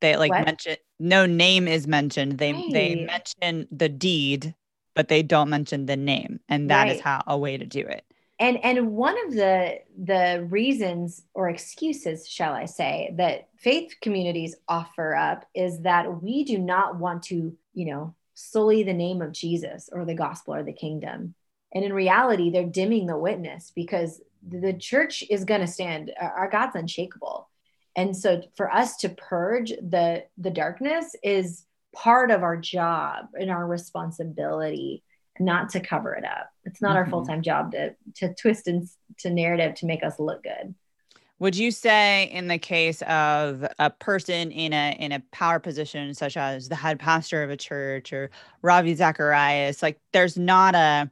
[0.00, 0.44] they like What?
[0.44, 4.54] mention no name is mentioned they they mention the deed
[4.94, 7.02] but they don't mention the name and that is Right.
[7.04, 8.04] how a way to do it
[8.38, 14.56] and and one of the the reasons or excuses shall i say that faith communities
[14.68, 19.32] offer up is that we do not want to you know sully the name of
[19.32, 21.34] jesus or the gospel or the kingdom.
[21.72, 26.50] And in reality they're dimming the witness because the church is going to stand our
[26.50, 27.48] god's unshakable.
[27.96, 33.50] And so for us to purge the the darkness is part of our job and
[33.50, 35.04] our responsibility
[35.40, 36.50] not to cover it up.
[36.64, 37.10] It's not our Mhm.
[37.10, 40.74] full time job to to twist and to narrative to make us look good.
[41.40, 46.14] would you say in the case of a person in a in a power position
[46.14, 48.30] such as the head pastor of a church or
[48.62, 51.10] ravi zacharias like there's not a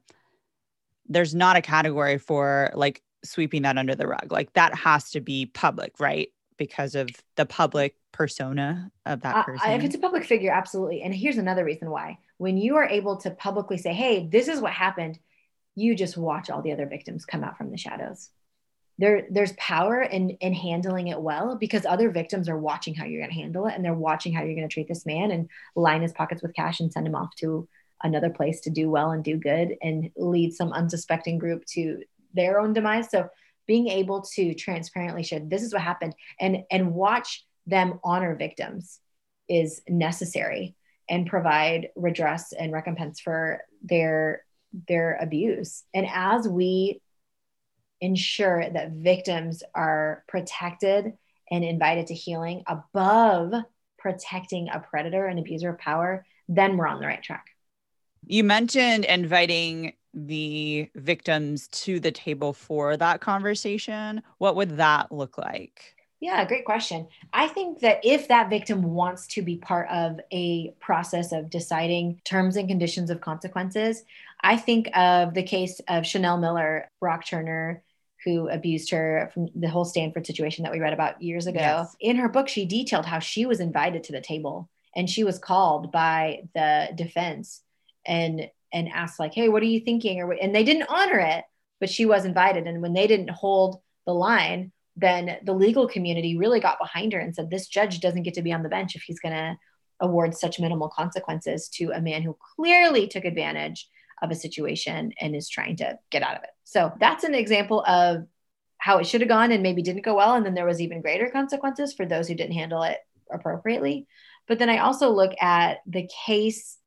[1.08, 5.20] there's not a category for like sweeping that under the rug like that has to
[5.20, 9.98] be public right because of the public persona of that person I- if it's a
[9.98, 11.02] public figure, absolutely.
[11.02, 14.60] And here's another reason why: when you are able to publicly say, "Hey, this is
[14.60, 15.18] what happened,"
[15.74, 18.30] you just watch all the other victims come out from the shadows.
[18.98, 23.20] There, there's power in in handling it well because other victims are watching how you're
[23.20, 25.48] going to handle it, and they're watching how you're going to treat this man and
[25.74, 27.68] line his pockets with cash and send him off to
[28.04, 32.02] another place to do well and do good and lead some unsuspecting group to
[32.34, 33.10] their own demise.
[33.10, 33.28] So
[33.66, 38.98] being able to transparently share this is what happened and and watch them honor victims
[39.48, 40.74] is necessary
[41.12, 44.42] and provide redress and recompense for their
[44.88, 47.00] their abuse and as we
[48.00, 51.12] ensure that victims are protected
[51.50, 53.52] and invited to healing above
[53.98, 57.46] protecting a predator and abuser of power then we're on the right track
[58.26, 64.22] You mentioned inviting the victims to the table for that conversation.
[64.38, 65.96] What would that look like?
[66.22, 67.08] Yeah, great question.
[67.32, 72.20] I think that if that victim wants to be part of a process of deciding
[72.24, 74.04] terms and conditions of consequences,
[74.40, 77.82] I think of the case of Chanel Miller, Brock Turner,
[78.24, 81.58] who abused her from the whole Stanford situation that we read about years ago.
[81.58, 81.96] Yes.
[81.98, 85.40] In her book, she detailed how she was invited to the table and she was
[85.40, 87.62] called by the defense
[88.06, 91.44] and and asked like, "Hey, what are you thinking?" or and they didn't honor it,
[91.80, 96.36] but she was invited and when they didn't hold the line, then the legal community
[96.36, 98.94] really got behind her and said, this judge doesn't get to be on the bench
[98.94, 99.56] if he's going to
[100.00, 103.88] award such minimal consequences to a man who clearly took advantage
[104.20, 106.50] of a situation and is trying to get out of it.
[106.64, 108.26] So that's an example of
[108.78, 110.34] how it should have gone and maybe didn't go well.
[110.34, 112.98] And then there was even greater consequences for those who didn't handle it
[113.32, 114.06] appropriately.
[114.48, 116.78] But then I also look at the case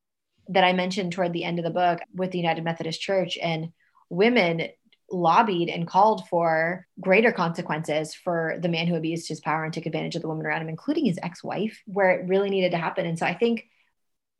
[0.48, 3.72] that I mentioned toward the end of the book with the United Methodist Church and
[4.08, 4.68] women
[5.10, 9.86] lobbied and called for greater consequences for the man who abused his power and took
[9.86, 12.78] advantage of the woman around him, including his ex wife, where it really needed to
[12.78, 13.06] happen.
[13.06, 13.66] And so I think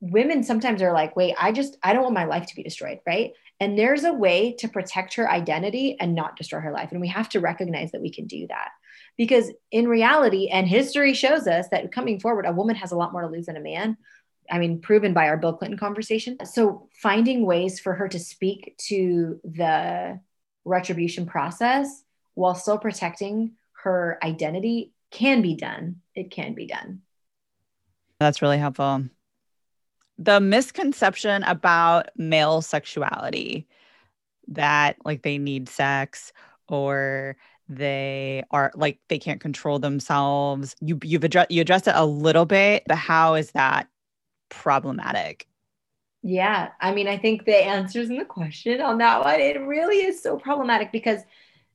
[0.01, 3.01] women sometimes are like, wait, I just, I don't want my life to be destroyed,
[3.07, 3.33] right?
[3.61, 6.93] And there's a way to protect her identity and not destroy her life.
[6.93, 8.71] And we have to recognize that we can do that.
[9.17, 13.13] Because in reality, and history shows us that coming forward, a woman has a lot
[13.13, 13.97] more to lose than a man.
[14.51, 16.37] I mean, proven by our Bill Clinton conversation.
[16.45, 20.21] So finding ways for her to speak to the
[20.67, 22.03] retribution process
[22.35, 23.53] while still protecting
[23.85, 26.03] her identity can be done.
[26.15, 27.01] It can be done.
[28.21, 29.05] That's really helpful.
[30.19, 33.67] The misconception about male sexuality
[34.49, 36.33] that like they need sex
[36.69, 37.37] or
[37.69, 40.75] they are like they can't control themselves.
[40.81, 43.89] You you've addressed you addressed it a little bit, but how is that
[44.49, 45.47] problematic?
[46.29, 49.99] Yeah, I mean, I think the answers in the question on that one, it really
[49.99, 51.21] is so problematic because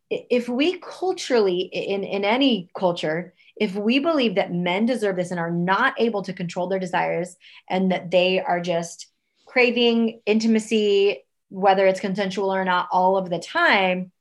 [0.10, 5.40] if we culturally, in, in any culture, if we believe that men deserve this and
[5.40, 7.38] are not able to control their desires
[7.70, 9.08] and that they are just
[9.46, 14.12] craving intimacy, whether it's consensual or not, all of the time,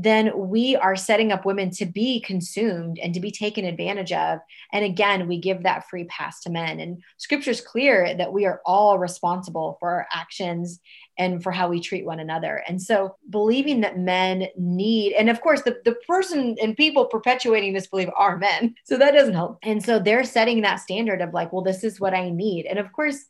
[0.00, 4.38] then we are setting up women to be consumed and to be taken advantage of.
[4.72, 6.78] And again, we give that free pass to men.
[6.78, 10.78] And scripture is clear that we are all responsible for our actions
[11.18, 12.62] and for how we treat one another.
[12.68, 17.72] And so believing that men need, and of course, the, the person and people perpetuating
[17.74, 18.76] this belief are men.
[18.84, 19.58] So that doesn't help.
[19.64, 22.66] And so they're setting that standard of like, well, this is what I need.
[22.66, 23.24] And of course,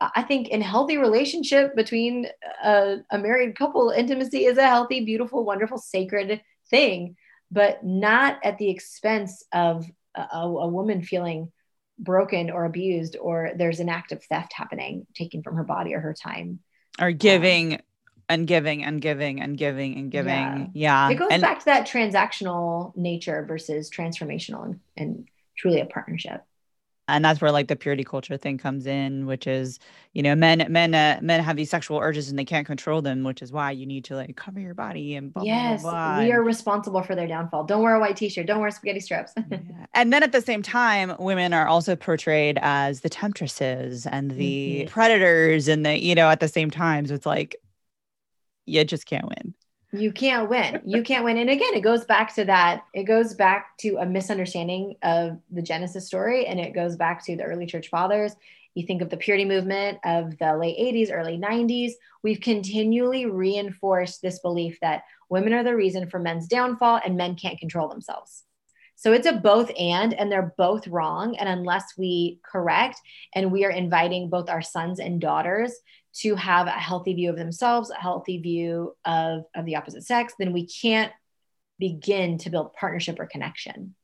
[0.00, 2.26] I think in healthy relationship between
[2.62, 6.40] a, a, married couple, intimacy is a healthy, beautiful, wonderful, sacred
[6.70, 7.16] thing,
[7.50, 9.84] but not at the expense of
[10.14, 11.50] a, a woman feeling
[11.98, 16.00] broken or abused, or there's an act of theft happening, taken from her body or
[16.00, 16.60] her time,
[17.00, 17.74] or giving.
[17.74, 17.80] Um,
[18.30, 20.28] and giving and giving and giving and giving.
[20.28, 20.66] Yeah.
[20.74, 21.10] yeah.
[21.10, 26.44] It goes and, back to that transactional nature versus transformational and, and truly a partnership
[27.08, 29.78] and that's where like the purity culture thing comes in which is
[30.12, 33.24] you know men men uh, men have these sexual urges and they can't control them
[33.24, 36.18] which is why you need to like cover your body and blah, yes blah, blah,
[36.18, 39.32] we are responsible for their downfall don't wear a white t-shirt don't wear spaghetti straps
[39.50, 39.58] yeah.
[39.94, 44.80] and then at the same time women are also portrayed as the temptresses and the
[44.80, 44.88] mm-hmm.
[44.92, 47.56] predators and the you know at the same time so it's like
[48.66, 49.54] you just can't win
[49.92, 50.82] you can't win.
[50.84, 51.38] You can't win.
[51.38, 52.84] And again, it goes back to that.
[52.92, 57.36] It goes back to a misunderstanding of the Genesis story, and it goes back to
[57.36, 58.34] the early church fathers.
[58.74, 61.92] You think of the purity movement of the late 80s, early 90s.
[62.22, 67.34] We've continually reinforced this belief that women are the reason for men's downfall and men
[67.34, 68.44] can't control themselves.
[68.94, 71.36] So it's a both and, and they're both wrong.
[71.36, 73.00] And unless we correct
[73.34, 75.72] and we are inviting both our sons and daughters
[76.20, 80.34] to have a healthy view of themselves, a healthy view of, of the opposite sex,
[80.38, 81.12] then we can't
[81.78, 83.94] begin to build partnership or connection.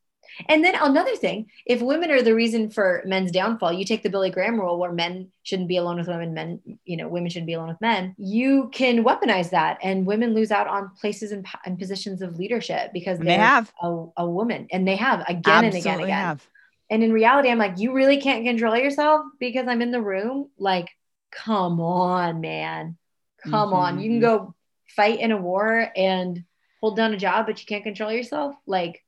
[0.49, 4.11] And then another thing, if women are the reason for men's downfall, you take the
[4.11, 7.47] Billy Graham rule where men shouldn't be alone with women, men, you know, women shouldn't
[7.47, 8.15] be alone with men.
[8.19, 12.93] You can weaponize that and women lose out on places and, and positions of leadership
[12.93, 16.19] because they have a, a, woman and they have again Absolutely and again and again.
[16.19, 16.49] Have.
[16.91, 20.51] And in reality, I'm like, you really can't control yourself because I'm in the room.
[20.59, 20.91] Like,
[21.35, 22.97] come on, man.
[23.43, 23.75] Come mm-hmm.
[23.75, 24.01] on.
[24.01, 24.47] You can mm-hmm.
[24.47, 24.55] go
[24.89, 26.45] fight in a war and
[26.81, 28.55] hold down a job, but you can't control yourself.
[28.67, 29.03] Like,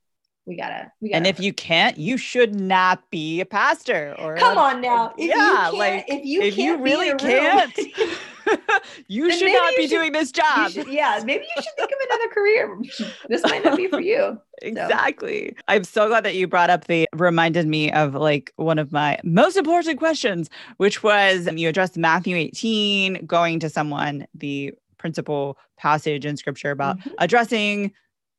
[0.45, 1.17] we gotta, we gotta.
[1.17, 4.15] And if you can't, you should not be a pastor.
[4.17, 5.13] Or come a, on now.
[5.17, 7.73] If yeah, like if you if you really can't.
[9.07, 10.71] you should not be should, doing this job.
[10.71, 12.79] Should, yeah, maybe you should think of another career.
[13.29, 14.39] this might not be for you.
[14.61, 15.53] Exactly.
[15.55, 15.63] So.
[15.67, 19.19] I'm so glad that you brought up the reminded me of like one of my
[19.23, 26.25] most important questions, which was you addressed Matthew 18, going to someone, the principal passage
[26.25, 27.09] in scripture about mm-hmm.
[27.19, 27.93] addressing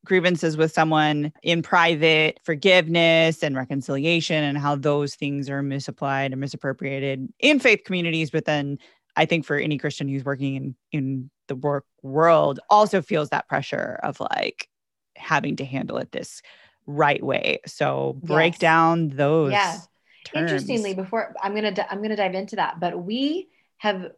[0.05, 6.41] grievances with someone in private, forgiveness and reconciliation, and how those things are misapplied and
[6.41, 8.79] misappropriated in faith communities, but then
[9.19, 13.49] I think for any Christian who's working in in the work world also feels that
[13.49, 14.69] pressure of like
[15.17, 16.41] having to handle it this
[16.87, 17.59] right way.
[17.67, 18.61] So break yes.
[18.61, 19.51] down those.
[19.51, 19.79] Yeah.
[20.25, 20.53] Terms.
[20.53, 23.49] Interestingly, before I'm gonna I'm gonna dive into that, but we
[23.79, 24.13] have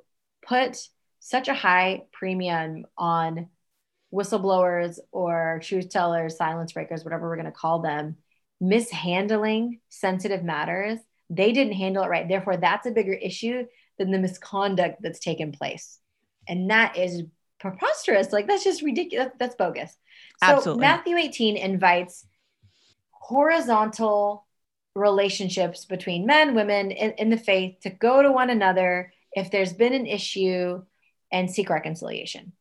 [0.46, 0.76] put
[1.18, 3.48] such a high premium on
[4.12, 8.16] whistleblowers or truth tellers, silence breakers, whatever we're going to call them,
[8.60, 10.98] mishandling sensitive matters,
[11.28, 12.28] they didn't handle it right.
[12.28, 13.66] Therefore, that's a bigger issue
[14.00, 15.98] than the misconduct that's taken place.
[16.48, 17.22] And that is
[17.60, 18.32] preposterous.
[18.32, 19.30] Like, that's just ridiculous.
[19.38, 19.90] That's bogus.
[20.42, 20.80] So, Absolutely.
[20.80, 22.26] Matthew 18 invites
[23.10, 24.46] horizontal
[24.94, 29.74] relationships between men, women in, in the faith to go to one another if there's
[29.74, 30.82] been an issue
[31.30, 32.52] and seek reconciliation.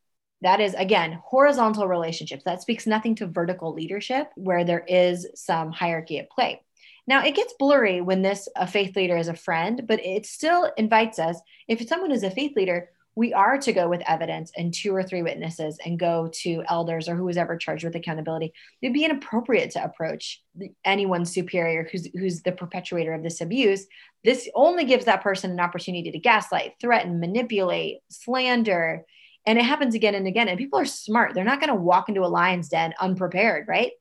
[0.41, 2.43] That is, again, horizontal relationships.
[2.43, 6.61] That speaks nothing to vertical leadership where there is some hierarchy at play.
[7.09, 10.71] Now, it gets blurry when this a faith leader is a friend, but it still
[10.77, 11.41] invites us.
[11.67, 15.01] If someone is a faith leader, we are to go with evidence and two or
[15.01, 18.53] three witnesses and go to elders or who is ever charged with accountability.
[18.83, 20.43] It'd be inappropriate to approach
[20.85, 23.87] anyone superior who's who's the perpetuator of this abuse.
[24.23, 29.03] This only gives that person an opportunity to gaslight, threaten, manipulate, slander,
[29.47, 30.47] and it happens again and again.
[30.47, 31.33] And people are smart.
[31.33, 33.93] They're not going to walk into a lion's den unprepared, right?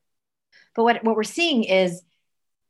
[0.75, 2.03] But what, what we're seeing is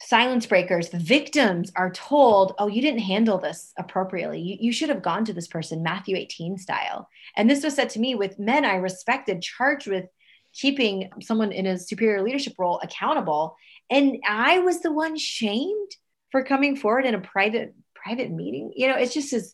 [0.01, 4.39] silence breakers, the victims are told, oh, you didn't handle this appropriately.
[4.39, 7.09] You, you should have gone to this person, Matthew 18 style.
[7.35, 10.05] And this was said to me with men I respected, charged with
[10.53, 13.55] keeping someone in a superior leadership role accountable.
[13.89, 15.91] And I was the one shamed
[16.31, 18.71] for coming forward in a private private meeting.
[18.75, 19.53] You know, it's just as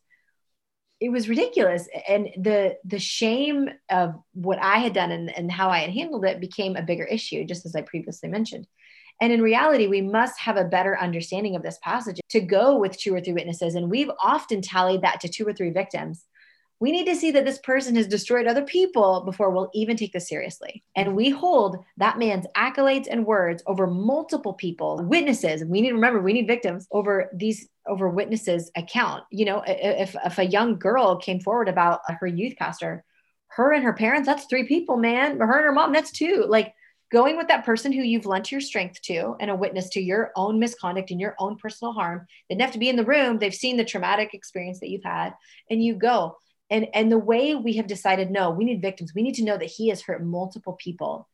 [1.00, 5.70] it was ridiculous and the the shame of what i had done and, and how
[5.70, 8.66] i had handled it became a bigger issue just as i previously mentioned
[9.22, 12.98] and in reality we must have a better understanding of this passage to go with
[12.98, 16.26] two or three witnesses and we've often tallied that to two or three victims
[16.80, 20.12] we need to see that this person has destroyed other people before we'll even take
[20.12, 20.84] this seriously.
[20.96, 25.64] And we hold that man's accolades and words over multiple people, witnesses.
[25.64, 29.24] We need to remember we need victims over these over witnesses account.
[29.32, 33.06] You know, if if a young girl came forward about her youth pastor,
[33.48, 35.40] her and her parents, that's three people, man.
[35.40, 36.46] Her and her mom, that's two.
[36.48, 36.74] Like
[37.16, 40.34] going with that person who you've lent your strength to and a witness to your
[40.36, 42.28] own misconduct and your own personal harm.
[42.50, 43.40] They didn't have to be in the room.
[43.40, 45.34] They've seen the traumatic experience that you've had,
[45.70, 46.36] and you go
[46.70, 49.58] and and the way we have decided no we need victims we need to know
[49.58, 51.28] that he has hurt multiple people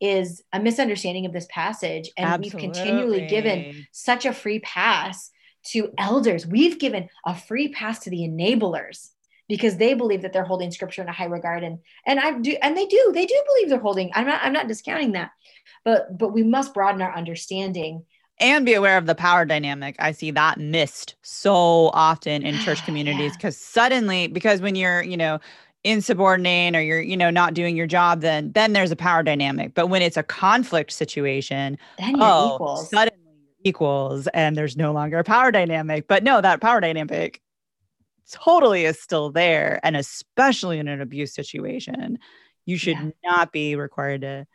[0.00, 2.56] is a misunderstanding of this passage and Absolutely.
[2.56, 5.30] we've continually given such a free pass
[5.64, 9.10] to elders we've given a free pass to the enablers
[9.48, 12.56] because they believe that they're holding scripture in a high regard and and I do
[12.62, 15.30] and they do they do believe they're holding I'm not I'm not discounting that
[15.84, 18.04] but but we must broaden our understanding
[18.40, 19.96] and be aware of the power dynamic.
[19.98, 23.82] I see that missed so often in church communities because yeah.
[23.82, 25.40] suddenly, because when you're, you know,
[25.84, 29.74] insubordinate or you're, you know, not doing your job, then then there's a power dynamic.
[29.74, 32.90] But when it's a conflict situation, then you're oh, equals.
[32.90, 33.18] suddenly
[33.64, 36.06] equals, and there's no longer a power dynamic.
[36.06, 37.40] But no, that power dynamic
[38.30, 42.18] totally is still there, and especially in an abuse situation,
[42.66, 43.10] you should yeah.
[43.24, 44.46] not be required to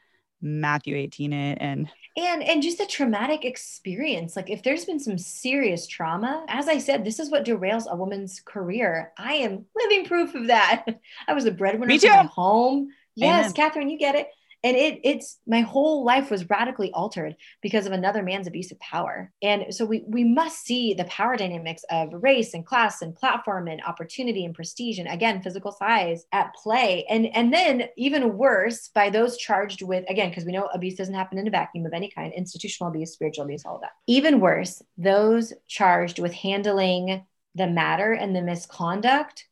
[0.43, 5.17] Matthew 18 it and and and just a traumatic experience like if there's been some
[5.17, 10.05] serious trauma as i said this is what derails a woman's career i am living
[10.05, 10.84] proof of that
[11.30, 12.09] i was a breadwinner Me too.
[12.09, 13.53] my home yes Amen.
[13.53, 14.28] katherine you get it
[14.64, 18.80] and it it's my whole life was radically altered because of another man's abuse of
[18.80, 19.32] power.
[19.41, 23.68] And so we we must see the power dynamics of race and class and platform
[23.68, 27.05] and opportunity and prestige and again physical size at play.
[27.09, 31.14] And and then even worse by those charged with again because we know abuse doesn't
[31.14, 33.91] happen in a vacuum of any kind institutional abuse spiritual abuse all of that.
[34.07, 39.45] Even worse those charged with handling the matter and the misconduct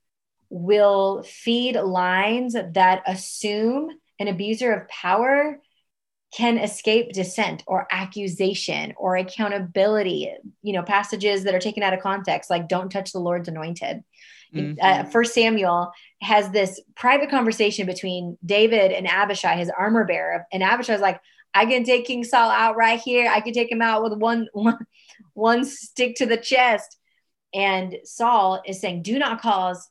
[0.49, 3.89] will feed lines that assume
[4.21, 5.59] an abuser of power
[6.33, 11.99] can escape dissent or accusation or accountability you know passages that are taken out of
[11.99, 14.03] context like don't touch the lord's anointed.
[14.55, 14.79] Mm-hmm.
[14.81, 15.91] uh, first samuel
[16.21, 21.21] has this private conversation between david and abishai his armor bearer and abishai's like
[21.53, 23.29] i can take king saul out right here.
[23.29, 24.77] I can take him out with one one
[25.33, 26.97] one stick to the chest.
[27.53, 29.89] And saul is saying do not cause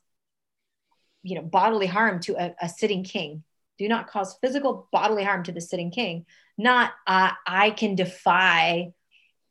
[1.23, 3.43] you know bodily harm to a, a sitting king
[3.81, 6.25] do not cause physical bodily harm to the sitting king.
[6.57, 8.93] Not uh, i can defy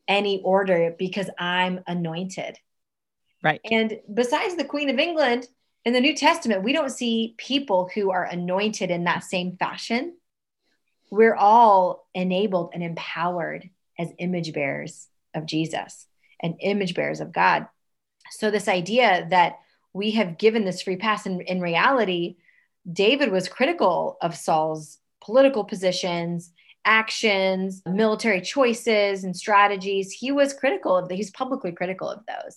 [0.06, 2.56] any order because i'm anointed.
[3.42, 3.60] Right.
[3.64, 5.48] And besides the queen of england
[5.84, 10.16] in the new testament we don't see people who are anointed in that same fashion.
[11.10, 13.68] We're all enabled and empowered
[13.98, 16.06] as image bearers of jesus
[16.40, 17.66] and image bearers of god.
[18.30, 19.58] So this idea that
[19.92, 22.36] we have given this free pass in, in reality
[22.90, 26.52] David was critical of Saul's political positions,
[26.84, 30.12] actions, military choices, and strategies.
[30.12, 32.56] He was critical of the, he's publicly critical of those.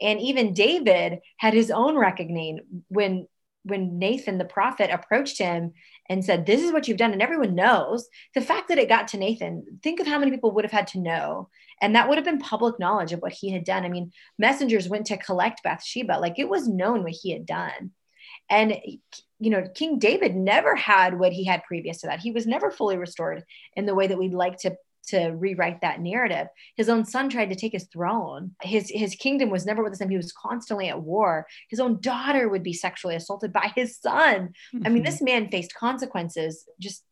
[0.00, 3.26] And even David had his own reckoning when
[3.62, 5.72] when Nathan the prophet approached him
[6.08, 9.08] and said, This is what you've done, and everyone knows, the fact that it got
[9.08, 11.48] to Nathan, think of how many people would have had to know.
[11.82, 13.84] And that would have been public knowledge of what he had done.
[13.84, 17.92] I mean, messengers went to collect Bathsheba, like it was known what he had done.
[18.50, 18.76] And,
[19.38, 22.20] you know, King David never had what he had previous to that.
[22.20, 23.44] He was never fully restored
[23.76, 24.76] in the way that we'd like to
[25.08, 26.46] to rewrite that narrative.
[26.76, 28.52] His own son tried to take his throne.
[28.62, 30.10] His his kingdom was never with the same.
[30.10, 31.46] He was constantly at war.
[31.68, 34.50] His own daughter would be sexually assaulted by his son.
[34.74, 34.86] Mm-hmm.
[34.86, 35.24] I mean, this mm-hmm.
[35.24, 37.02] man faced consequences just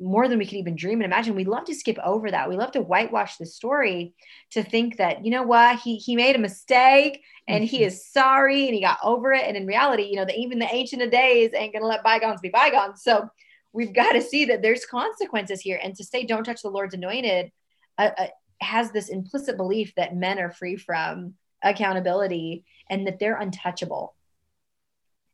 [0.00, 1.36] more than we could even dream and imagine.
[1.36, 2.48] We love to skip over that.
[2.48, 4.14] We love to whitewash the story
[4.50, 7.76] to think that, you know what, he he made a mistake and mm-hmm.
[7.76, 9.44] he is sorry and he got over it.
[9.44, 12.40] And in reality, you know, that even the ancient of days ain't gonna let bygones
[12.40, 13.02] be bygones.
[13.02, 13.28] So
[13.72, 15.78] we've got to see that there's consequences here.
[15.82, 17.50] And to say, don't touch the Lord's anointed
[17.98, 18.26] uh, uh,
[18.60, 24.14] has this implicit belief that men are free from accountability and that they're untouchable.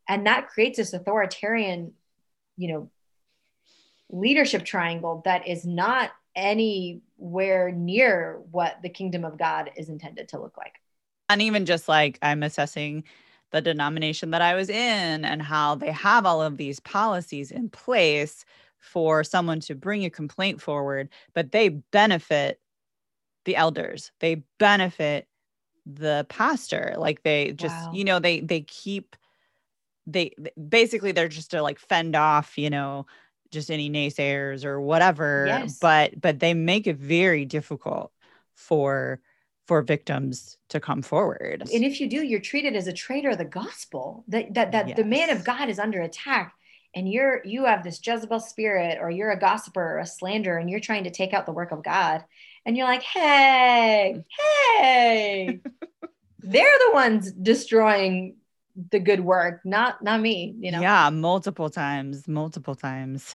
[0.08, 1.92] And that creates this authoritarian,
[2.56, 2.90] you know,
[4.10, 10.40] leadership triangle that is not anywhere near what the kingdom of God is intended to
[10.40, 10.74] look like.
[11.28, 13.04] And even just like I'm assessing
[13.52, 17.68] the denomination that I was in and how they have all of these policies in
[17.68, 18.44] place
[18.78, 22.60] for someone to bring a complaint forward, but they benefit
[23.44, 24.12] the elders.
[24.20, 25.26] They benefit
[25.86, 26.94] the pastor.
[26.96, 27.92] Like they just, wow.
[27.92, 29.16] you know, they they keep
[30.06, 30.34] they
[30.68, 33.06] basically they're just to like fend off, you know,
[33.50, 35.44] just any naysayers or whatever.
[35.46, 35.78] Yes.
[35.78, 38.12] But but they make it very difficult
[38.54, 39.20] for
[39.66, 41.62] for victims to come forward.
[41.72, 44.24] And if you do, you're treated as a traitor of the gospel.
[44.28, 44.96] That that that yes.
[44.96, 46.54] the man of God is under attack
[46.94, 50.68] and you're you have this Jezebel spirit or you're a gossiper or a slanderer and
[50.68, 52.24] you're trying to take out the work of God.
[52.66, 54.22] And you're like, hey,
[54.78, 55.60] hey,
[56.40, 58.36] they're the ones destroying
[58.90, 60.80] the good work, not not me, you know.
[60.80, 63.32] Yeah, multiple times, multiple times.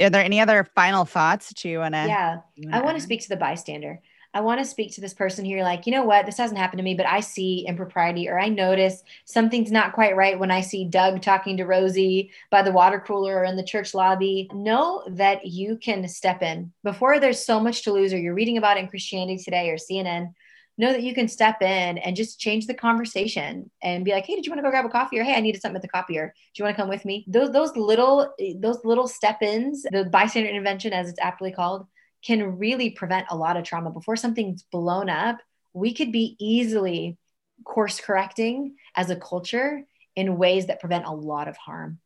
[0.00, 2.06] Are there any other final thoughts that you want to?
[2.06, 2.40] Yeah,
[2.72, 4.00] I want to speak to the bystander.
[4.32, 6.58] I want to speak to this person who you're like, you know what, this hasn't
[6.58, 10.52] happened to me, but I see impropriety or I notice something's not quite right when
[10.52, 14.48] I see Doug talking to Rosie by the water cooler or in the church lobby.
[14.54, 18.56] Know that you can step in before there's so much to lose or you're reading
[18.56, 20.32] about it in Christianity Today or CNN.
[20.80, 24.34] Know that you can step in and just change the conversation and be like, "Hey,
[24.34, 25.88] did you want to go grab a coffee?" or "Hey, I needed something at the
[25.88, 26.32] copier.
[26.54, 30.06] Do you want to come with me?" Those those little those little step ins, the
[30.06, 31.86] bystander intervention, as it's aptly called,
[32.24, 35.36] can really prevent a lot of trauma before something's blown up.
[35.74, 37.18] We could be easily
[37.64, 39.84] course correcting as a culture
[40.16, 41.98] in ways that prevent a lot of harm.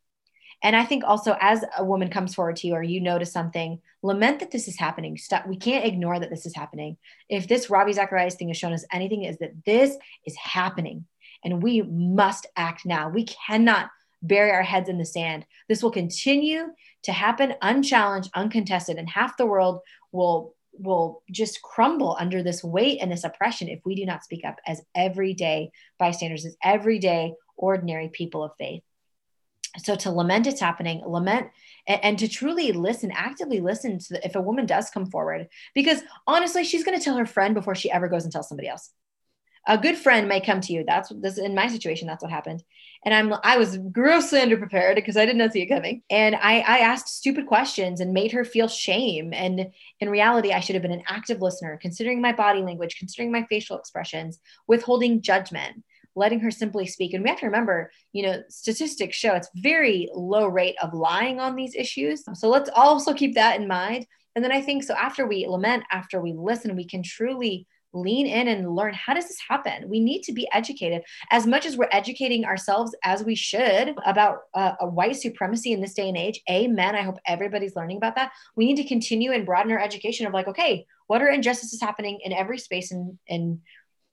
[0.65, 3.79] And I think also as a woman comes forward to you or you notice something,
[4.01, 5.15] lament that this is happening.
[5.15, 5.45] Stop.
[5.45, 6.97] We can't ignore that this is happening.
[7.29, 9.95] If this Ravi Zacharias thing has shown us anything, is that this
[10.25, 11.05] is happening
[11.43, 13.09] and we must act now.
[13.09, 13.91] We cannot
[14.23, 15.45] bury our heads in the sand.
[15.69, 16.63] This will continue
[17.03, 22.97] to happen unchallenged, uncontested, and half the world will will just crumble under this weight
[23.01, 28.09] and this oppression if we do not speak up as everyday bystanders, as everyday ordinary
[28.09, 28.81] people of faith.
[29.77, 31.47] So to lament it's happening, lament
[31.87, 35.47] and, and to truly listen, actively listen to the, if a woman does come forward,
[35.73, 38.67] because honestly, she's going to tell her friend before she ever goes and tells somebody
[38.67, 38.91] else
[39.67, 40.83] a good friend may come to you.
[40.85, 42.07] That's this in my situation.
[42.07, 42.63] That's what happened.
[43.03, 46.01] And I'm I was grossly underprepared because I did not see it coming.
[46.09, 49.33] And I I asked stupid questions and made her feel shame.
[49.33, 49.67] And
[49.99, 53.45] in reality, I should have been an active listener, considering my body language, considering my
[53.49, 55.83] facial expressions, withholding judgment,
[56.15, 57.13] letting her simply speak.
[57.13, 61.39] And we have to remember, you know, statistics show it's very low rate of lying
[61.39, 62.23] on these issues.
[62.33, 64.05] So let's also keep that in mind.
[64.35, 68.27] And then I think so after we lament, after we listen, we can truly lean
[68.27, 71.01] in and learn how does this happen we need to be educated
[71.31, 75.79] as much as we're educating ourselves as we should about uh, a white supremacy in
[75.79, 79.31] this day and age amen i hope everybody's learning about that we need to continue
[79.31, 83.17] and broaden our education of like okay what are injustices happening in every space and
[83.27, 83.61] in, in,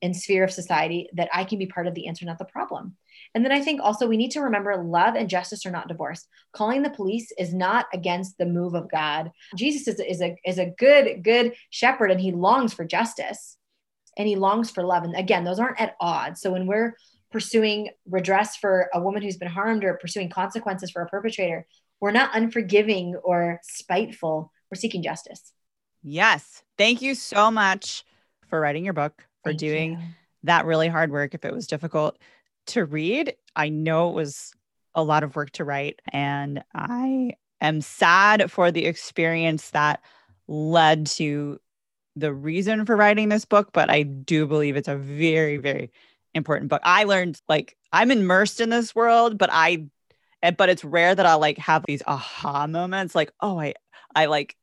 [0.03, 2.97] in sphere of society that i can be part of the answer not the problem
[3.35, 6.29] and then I think also we need to remember love and justice are not divorced.
[6.53, 9.31] Calling the police is not against the move of God.
[9.57, 13.57] Jesus is, is, a, is a good, good shepherd and he longs for justice
[14.17, 15.05] and he longs for love.
[15.05, 16.41] And again, those aren't at odds.
[16.41, 16.95] So when we're
[17.31, 21.67] pursuing redress for a woman who's been harmed or pursuing consequences for a perpetrator,
[22.01, 24.53] we're not unforgiving or spiteful.
[24.71, 25.53] We're seeking justice.
[26.03, 26.63] Yes.
[26.77, 28.05] Thank you so much
[28.49, 29.99] for writing your book, for Thank doing you.
[30.45, 31.35] that really hard work.
[31.35, 32.19] If it was difficult
[32.69, 34.53] to read, I know it was
[34.95, 36.01] a lot of work to write.
[36.13, 40.03] And I am sad for the experience that
[40.49, 41.59] led to
[42.17, 45.91] the reason for writing this book, but I do believe it's a very, very
[46.35, 46.83] important book.
[46.85, 49.87] I learned like I'm immersed in this world, but I
[50.57, 53.75] but it's rare that I'll like have these aha moments like, oh, I
[54.15, 54.57] I like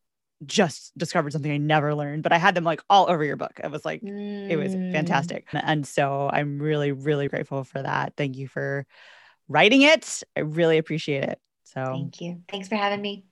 [0.46, 3.60] just discovered something I never learned, but I had them like all over your book.
[3.64, 4.50] It was like mm.
[4.50, 4.92] it was mm.
[4.92, 5.48] fantastic.
[5.54, 8.14] And so I'm really really grateful for that.
[8.16, 8.86] Thank you for
[9.48, 10.24] writing it.
[10.36, 11.40] I really appreciate it.
[11.64, 12.42] So Thank you.
[12.48, 13.26] Thanks for having me.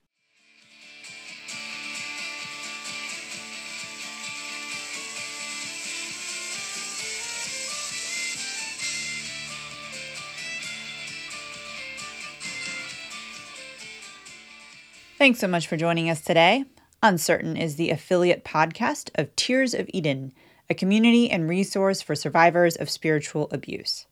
[15.18, 16.64] Thanks so much for joining us today.
[17.00, 20.32] Uncertain is the affiliate podcast of Tears of Eden,
[20.68, 24.08] a community and resource for survivors of spiritual abuse.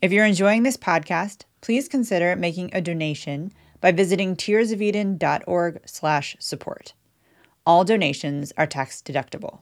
[0.00, 3.52] If you're enjoying this podcast, please consider making a donation
[3.82, 6.94] by visiting tearsofeden.org/support.
[7.66, 9.58] All donations are tax deductible.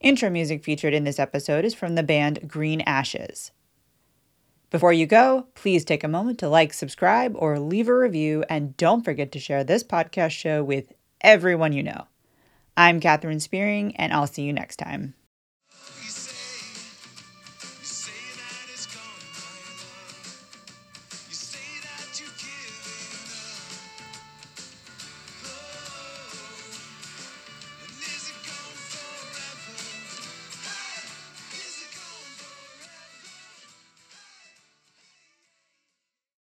[0.00, 3.52] Intro music featured in this episode is from the band Green Ashes.
[4.68, 8.76] Before you go, please take a moment to like, subscribe, or leave a review, and
[8.76, 12.06] don't forget to share this podcast show with everyone you know.
[12.76, 15.14] I'm Katherine Spearing, and I'll see you next time.